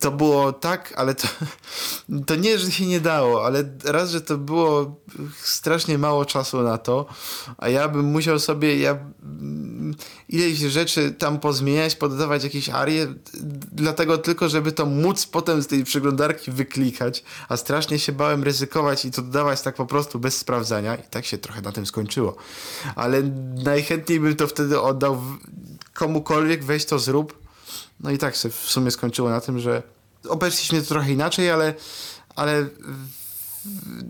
[0.01, 1.29] to było tak, ale to,
[2.27, 4.97] to nie, że się nie dało, ale raz, że to było
[5.37, 7.07] strasznie mało czasu na to,
[7.59, 8.99] a ja bym musiał sobie ja,
[10.29, 13.15] ileś rzeczy tam pozmieniać, pododawać jakieś arie,
[13.73, 19.05] dlatego tylko, żeby to móc potem z tej przeglądarki wyklikać, a strasznie się bałem ryzykować
[19.05, 22.37] i to dodawać tak po prostu bez sprawdzania i tak się trochę na tym skończyło.
[22.97, 23.23] Ale
[23.65, 25.21] najchętniej bym to wtedy oddał
[25.95, 27.39] komukolwiek, weź to zrób,
[28.01, 29.83] no i tak się w sumie skończyło na tym, że
[30.29, 31.75] obeszliśmy to trochę inaczej, ale,
[32.37, 32.67] ale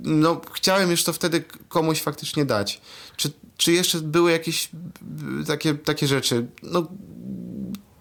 [0.02, 2.80] no, chciałem już to wtedy komuś faktycznie dać.
[3.16, 3.32] Czy,
[3.62, 4.70] czy jeszcze były jakieś
[5.46, 6.46] takie, takie rzeczy?
[6.62, 6.86] No,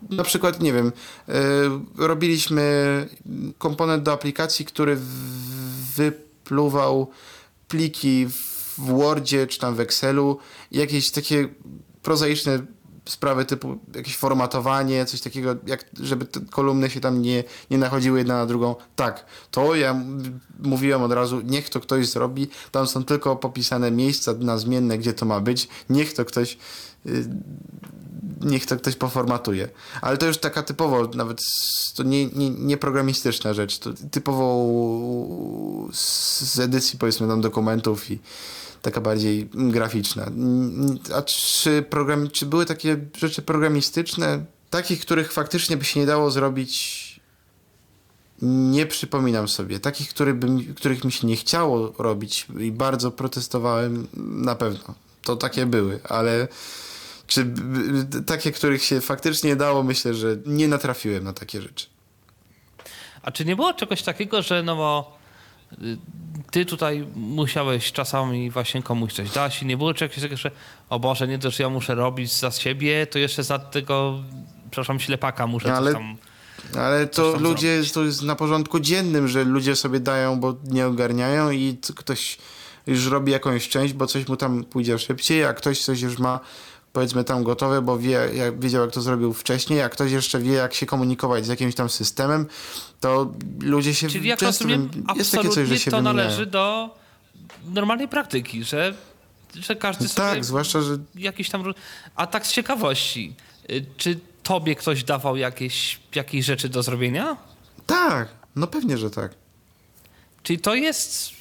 [0.09, 0.91] na przykład, nie wiem,
[1.27, 1.33] yy,
[2.07, 3.07] robiliśmy
[3.57, 4.97] komponent do aplikacji, który
[5.95, 7.09] wypluwał
[7.67, 10.37] pliki w Wordzie czy tam w Excelu,
[10.71, 11.47] jakieś takie
[12.01, 12.65] prozaiczne
[13.05, 18.17] sprawy typu jakieś formatowanie, coś takiego, jak, żeby te kolumny się tam nie, nie nachodziły
[18.17, 18.75] jedna na drugą.
[18.95, 20.01] Tak, to ja
[20.59, 25.13] mówiłem od razu, niech to ktoś zrobi, tam są tylko popisane miejsca na zmienne, gdzie
[25.13, 26.57] to ma być, niech to ktoś
[27.05, 27.25] yy,
[28.41, 29.69] niech to ktoś poformatuje.
[30.01, 31.41] Ale to już taka typowo, nawet
[31.95, 34.67] to nie, nie, nie programistyczna rzecz, to typowo
[35.91, 38.19] z edycji powiedzmy tam dokumentów i
[38.81, 40.31] taka bardziej graficzna.
[41.15, 46.31] A czy, program, czy były takie rzeczy programistyczne, takich, których faktycznie by się nie dało
[46.31, 47.11] zrobić
[48.41, 49.79] nie przypominam sobie.
[49.79, 54.95] Takich, który by, których mi się nie chciało robić i bardzo protestowałem, na pewno.
[55.21, 56.47] To takie były, ale
[57.27, 57.53] czy
[58.25, 61.85] takie, których się faktycznie dało, myślę, że nie natrafiłem na takie rzeczy.
[63.21, 65.17] A czy nie było czegoś takiego, że no bo
[66.51, 70.51] ty tutaj musiałeś czasami właśnie komuś coś dać i nie było czegoś takiego, że
[70.89, 74.19] o Boże, nie to, że ja muszę robić za siebie, to jeszcze za tego,
[74.71, 76.17] przepraszam, ślepaka muszę ale, coś tam...
[76.77, 77.91] Ale to ludzie, zrobić.
[77.91, 82.37] to jest na porządku dziennym, że ludzie sobie dają, bo nie ogarniają i ktoś
[82.87, 86.39] już robi jakąś część, bo coś mu tam pójdzie szybciej, a ktoś coś już ma
[86.93, 90.53] powiedzmy tam gotowe, bo wie, jak, wiedział jak to zrobił wcześniej, jak ktoś jeszcze wie
[90.53, 92.47] jak się komunikować z jakimś tam systemem,
[92.99, 93.31] to
[93.61, 96.17] ludzie się Czyli jak często rozumiem, jest takie coś, że się to wymieniają.
[96.17, 96.95] należy do
[97.65, 98.93] normalnej praktyki, że,
[99.55, 100.29] że każdy sobie...
[100.29, 100.97] Tak, zwłaszcza, że...
[101.15, 101.73] Jakiś tam...
[102.15, 103.35] A tak z ciekawości,
[103.69, 107.37] y, czy tobie ktoś dawał jakieś, jakieś rzeczy do zrobienia?
[107.85, 109.31] Tak, no pewnie, że tak.
[110.43, 111.40] Czyli to jest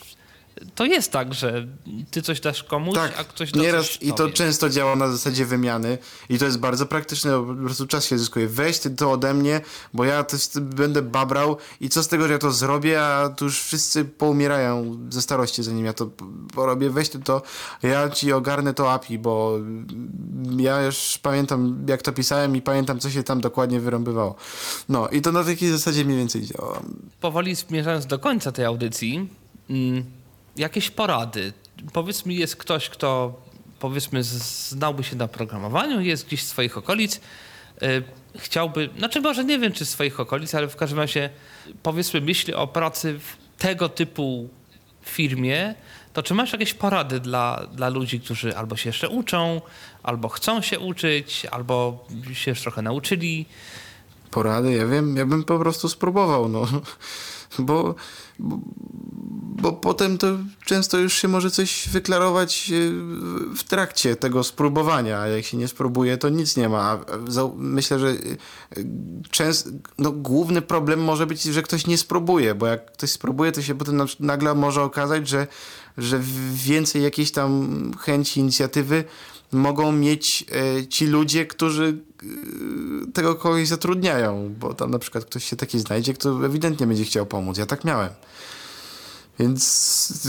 [0.75, 1.67] to jest tak, że
[2.11, 5.09] ty coś dasz komuś, tak, a ktoś da nieraz coś I to często działa na
[5.09, 5.99] zasadzie wymiany
[6.29, 8.49] i to jest bardzo praktyczne, po prostu czas się zyskuje.
[8.49, 9.61] Weź ty to ode mnie,
[9.95, 13.45] bo ja też będę babrał i co z tego, że ja to zrobię, a tu
[13.45, 16.11] już wszyscy poumierają ze starości, zanim ja to
[16.55, 16.91] porobię.
[16.91, 17.43] Weź ty to,
[17.83, 19.59] ja ci ogarnę to API, bo
[20.57, 24.35] ja już pamiętam, jak to pisałem i pamiętam, co się tam dokładnie wyrąbywało.
[24.89, 26.83] No i to na takiej zasadzie mniej więcej działa.
[27.21, 29.29] Powoli zmierzając do końca tej audycji,
[29.71, 30.20] mm
[30.61, 31.53] jakieś porady.
[31.93, 33.41] Powiedzmy, jest ktoś, kto
[33.79, 37.21] powiedzmy znałby się na programowaniu, jest gdzieś z swoich okolic,
[37.81, 38.03] yy,
[38.39, 41.31] chciałby, znaczy może nie wiem czy z swoich okolic, ale w każdym razie
[41.83, 44.49] powiedzmy myśli o pracy w tego typu
[45.03, 45.75] firmie,
[46.13, 49.61] to czy masz jakieś porady dla, dla ludzi, którzy albo się jeszcze uczą,
[50.03, 53.47] albo chcą się uczyć, albo się już trochę nauczyli?
[54.31, 54.73] Porady?
[54.73, 56.67] Ja wiem, ja bym po prostu spróbował, no.
[57.59, 57.95] Bo,
[59.61, 60.27] bo potem to
[60.65, 62.75] często już się może coś wyklarować e,
[63.57, 66.99] w trakcie tego spróbowania, a jak się nie spróbuje, to nic nie ma.
[67.57, 68.17] Myślę, że e,
[69.31, 73.63] często, no, główny problem może być, że ktoś nie spróbuje, bo jak ktoś spróbuje, to
[73.63, 75.47] się potem nagle może okazać, że,
[75.99, 76.21] że
[76.53, 79.05] więcej jakiejś tam chęci, inicjatywy
[79.53, 81.99] mogą mieć e, ci ludzie, którzy
[83.13, 87.27] tego kogoś zatrudniają, bo tam na przykład ktoś się taki znajdzie, kto ewidentnie będzie chciał
[87.27, 87.59] pomóc.
[87.59, 88.11] Ja tak miałem.
[89.41, 90.29] Więc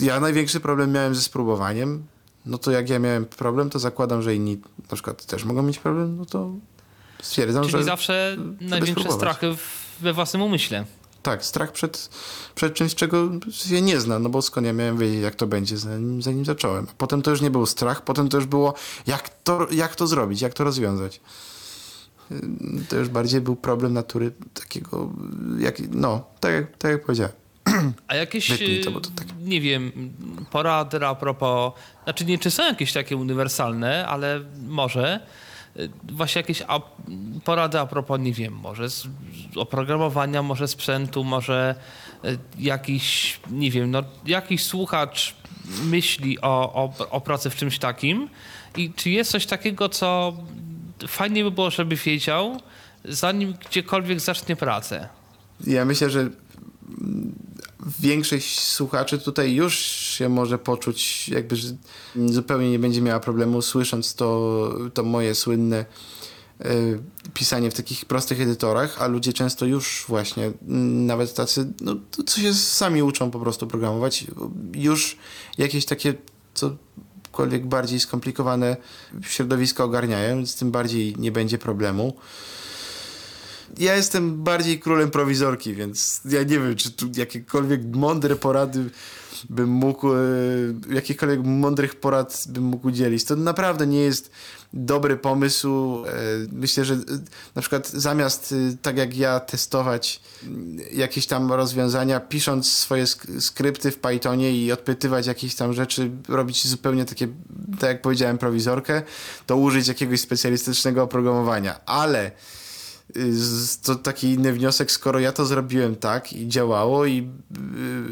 [0.00, 2.02] ja największy problem miałem ze spróbowaniem.
[2.46, 5.78] No to jak ja miałem problem, to zakładam, że inni na przykład też mogą mieć
[5.78, 6.50] problem, no to
[7.22, 7.78] stwierdzam, Czyli że...
[7.78, 9.56] Czyli zawsze największe strachy
[10.00, 10.84] we własnym umyśle.
[11.22, 12.10] Tak, strach przed,
[12.54, 15.78] przed czymś, czego się nie zna, no bo skąd ja miałem wiedzieć, jak to będzie,
[15.78, 16.86] zanim, zanim zacząłem.
[16.98, 18.74] Potem to już nie był strach, potem to już było,
[19.06, 21.20] jak to, jak to zrobić, jak to rozwiązać.
[22.88, 25.10] To już bardziej był problem natury takiego,
[25.58, 27.32] jak, no, tak, tak jak powiedziałem.
[28.08, 28.48] A jakieś,
[28.84, 29.26] to, to tak.
[29.40, 29.92] nie wiem,
[30.50, 31.72] porady a propos,
[32.04, 35.20] znaczy nie czy są jakieś takie uniwersalne, ale może
[36.12, 36.62] właśnie jakieś
[37.44, 39.06] porady a propos, nie wiem, może z
[39.56, 41.74] oprogramowania, może sprzętu, może
[42.24, 45.34] e, jakiś, nie wiem, no, jakiś słuchacz
[45.84, 48.28] myśli o, o, o pracy w czymś takim
[48.76, 50.32] i czy jest coś takiego, co
[51.08, 52.60] fajnie by było, żeby wiedział,
[53.04, 55.08] zanim gdziekolwiek zacznie pracę?
[55.66, 56.30] ja myślę, że
[58.00, 61.56] większość słuchaczy tutaj już się może poczuć, jakby
[62.26, 65.84] zupełnie nie będzie miała problemu słysząc to, to moje słynne
[66.64, 66.98] y,
[67.34, 72.40] pisanie w takich prostych edytorach, a ludzie często już właśnie, mm, nawet tacy, no co
[72.40, 74.26] się sami uczą po prostu programować,
[74.74, 75.16] już
[75.58, 76.14] jakieś takie
[76.54, 78.76] cokolwiek bardziej skomplikowane
[79.22, 82.16] środowisko ogarniają, więc tym bardziej nie będzie problemu
[83.78, 88.90] ja jestem bardziej królem prowizorki, więc ja nie wiem, czy tu jakiekolwiek mądre porady
[89.50, 90.18] bym mógł, e,
[90.90, 93.24] jakichkolwiek mądrych porad bym mógł udzielić.
[93.24, 94.30] To naprawdę nie jest
[94.72, 96.04] dobry pomysł.
[96.06, 96.12] E,
[96.52, 96.98] myślę, że e,
[97.54, 100.20] na przykład zamiast tak jak ja testować
[100.92, 103.04] jakieś tam rozwiązania, pisząc swoje
[103.40, 107.28] skrypty w Pythonie i odpytywać jakieś tam rzeczy, robić zupełnie takie,
[107.80, 109.02] tak jak powiedziałem, prowizorkę,
[109.46, 111.80] to użyć jakiegoś specjalistycznego oprogramowania.
[111.86, 112.30] Ale
[113.82, 117.18] to taki inny wniosek, skoro ja to zrobiłem tak i działało i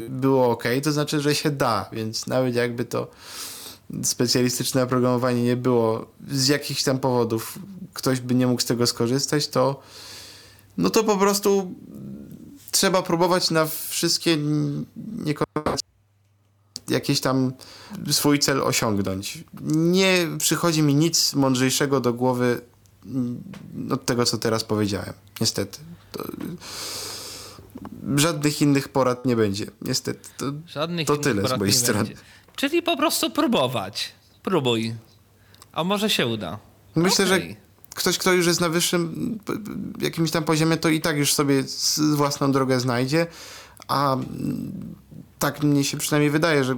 [0.05, 3.07] y, było ok, to znaczy, że się da, więc nawet jakby to
[4.03, 7.59] specjalistyczne oprogramowanie nie było z jakichś tam powodów,
[7.93, 9.81] ktoś by nie mógł z tego skorzystać, to
[10.77, 11.75] no to po prostu
[12.71, 14.37] trzeba próbować na wszystkie
[15.17, 15.87] niekoniecznie
[16.89, 17.53] jakiś tam
[18.11, 19.43] swój cel osiągnąć.
[19.71, 22.61] Nie przychodzi mi nic mądrzejszego do głowy
[23.91, 25.13] od tego, co teraz powiedziałem.
[25.41, 25.79] Niestety.
[26.11, 26.23] To,
[28.15, 29.65] żadnych innych porad nie będzie.
[29.81, 30.29] Niestety.
[30.37, 32.03] To, żadnych to tyle z mojej strony.
[32.03, 32.21] Będzie.
[32.55, 34.11] Czyli po prostu próbować.
[34.43, 34.95] Próbuj.
[35.71, 36.59] A może się uda.
[36.95, 37.39] Myślę, okay.
[37.39, 37.55] że
[37.95, 39.39] ktoś, kto już jest na wyższym
[40.01, 41.63] jakimś tam poziomie, to i tak już sobie
[42.15, 43.27] własną drogę znajdzie.
[43.87, 44.17] A
[45.39, 46.77] tak mnie się przynajmniej wydaje, że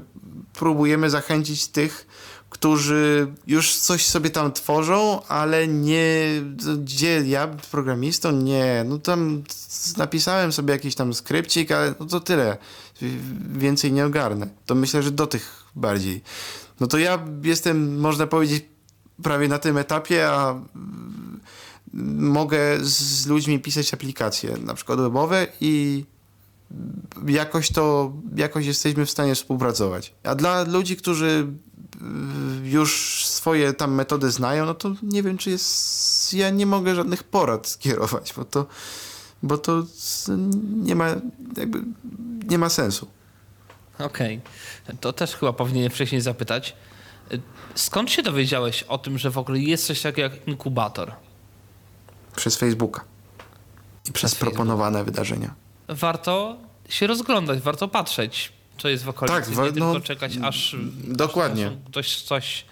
[0.53, 2.07] próbujemy zachęcić tych,
[2.49, 6.41] którzy już coś sobie tam tworzą, ale nie,
[6.83, 8.31] gdzie ja programistą?
[8.31, 9.43] Nie, no tam
[9.97, 12.57] napisałem sobie jakiś tam skrypcik, ale no to tyle.
[13.57, 14.47] Więcej nie ogarnę.
[14.65, 16.21] To myślę, że do tych bardziej.
[16.79, 18.65] No to ja jestem, można powiedzieć,
[19.23, 20.61] prawie na tym etapie, a
[22.17, 26.05] mogę z ludźmi pisać aplikacje, na przykład webowe i
[27.27, 30.13] jakoś to, jakoś jesteśmy w stanie współpracować.
[30.23, 31.47] A dla ludzi, którzy
[32.63, 36.33] już swoje tam metody znają, no to nie wiem, czy jest.
[36.33, 38.65] Ja nie mogę żadnych porad skierować, bo to,
[39.43, 39.83] bo to
[40.83, 41.07] nie ma
[41.57, 41.83] jakby
[42.49, 43.07] nie ma sensu.
[43.99, 44.41] Okej.
[44.85, 44.97] Okay.
[44.97, 46.75] To też chyba powinienem wcześniej zapytać.
[47.75, 51.11] Skąd się dowiedziałeś o tym, że w ogóle jest coś takiego jak inkubator?
[52.35, 53.03] Przez Facebooka.
[54.09, 55.15] I przez, przez proponowane Facebook.
[55.15, 55.53] wydarzenia.
[55.87, 56.57] Warto
[56.89, 59.41] się rozglądać, warto patrzeć co jest w okolicy.
[59.41, 60.75] Tak, nie no, tylko czekać, aż
[61.07, 61.71] dokładnie.
[61.85, 62.65] ktoś coś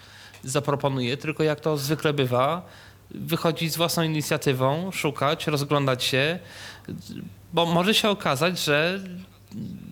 [0.44, 2.68] zaproponuje, tylko jak to zwykle bywa,
[3.10, 6.38] wychodzić z własną inicjatywą, szukać, rozglądać się,
[7.52, 9.00] bo może się okazać, że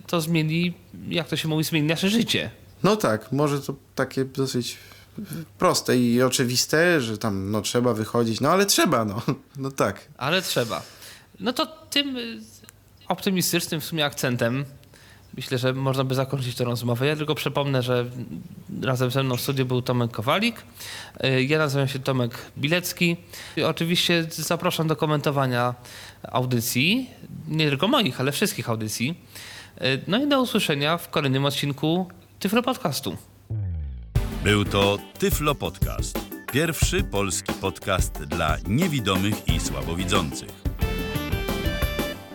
[0.07, 0.73] to zmieni,
[1.09, 2.49] jak to się mówi, zmieni nasze życie.
[2.83, 4.77] No tak, może to takie dosyć
[5.57, 9.21] proste i oczywiste, że tam no trzeba wychodzić, no ale trzeba, no,
[9.57, 10.07] no tak.
[10.17, 10.81] Ale trzeba.
[11.39, 12.17] No to tym
[13.07, 14.65] optymistycznym w sumie akcentem
[15.37, 17.07] myślę, że można by zakończyć tę rozmowę.
[17.07, 18.05] Ja tylko przypomnę, że
[18.81, 20.63] razem ze mną w studiu był Tomek Kowalik.
[21.47, 23.17] Ja nazywam się Tomek Bilecki.
[23.57, 25.75] I oczywiście zapraszam do komentowania
[26.23, 27.09] audycji,
[27.47, 29.21] nie tylko moich, ale wszystkich audycji.
[30.07, 32.07] No i do usłyszenia w kolejnym odcinku
[32.39, 33.17] Tyflo Podcastu.
[34.43, 36.19] Był to Tyflo Podcast.
[36.51, 40.66] Pierwszy polski podcast dla niewidomych i słabowidzących.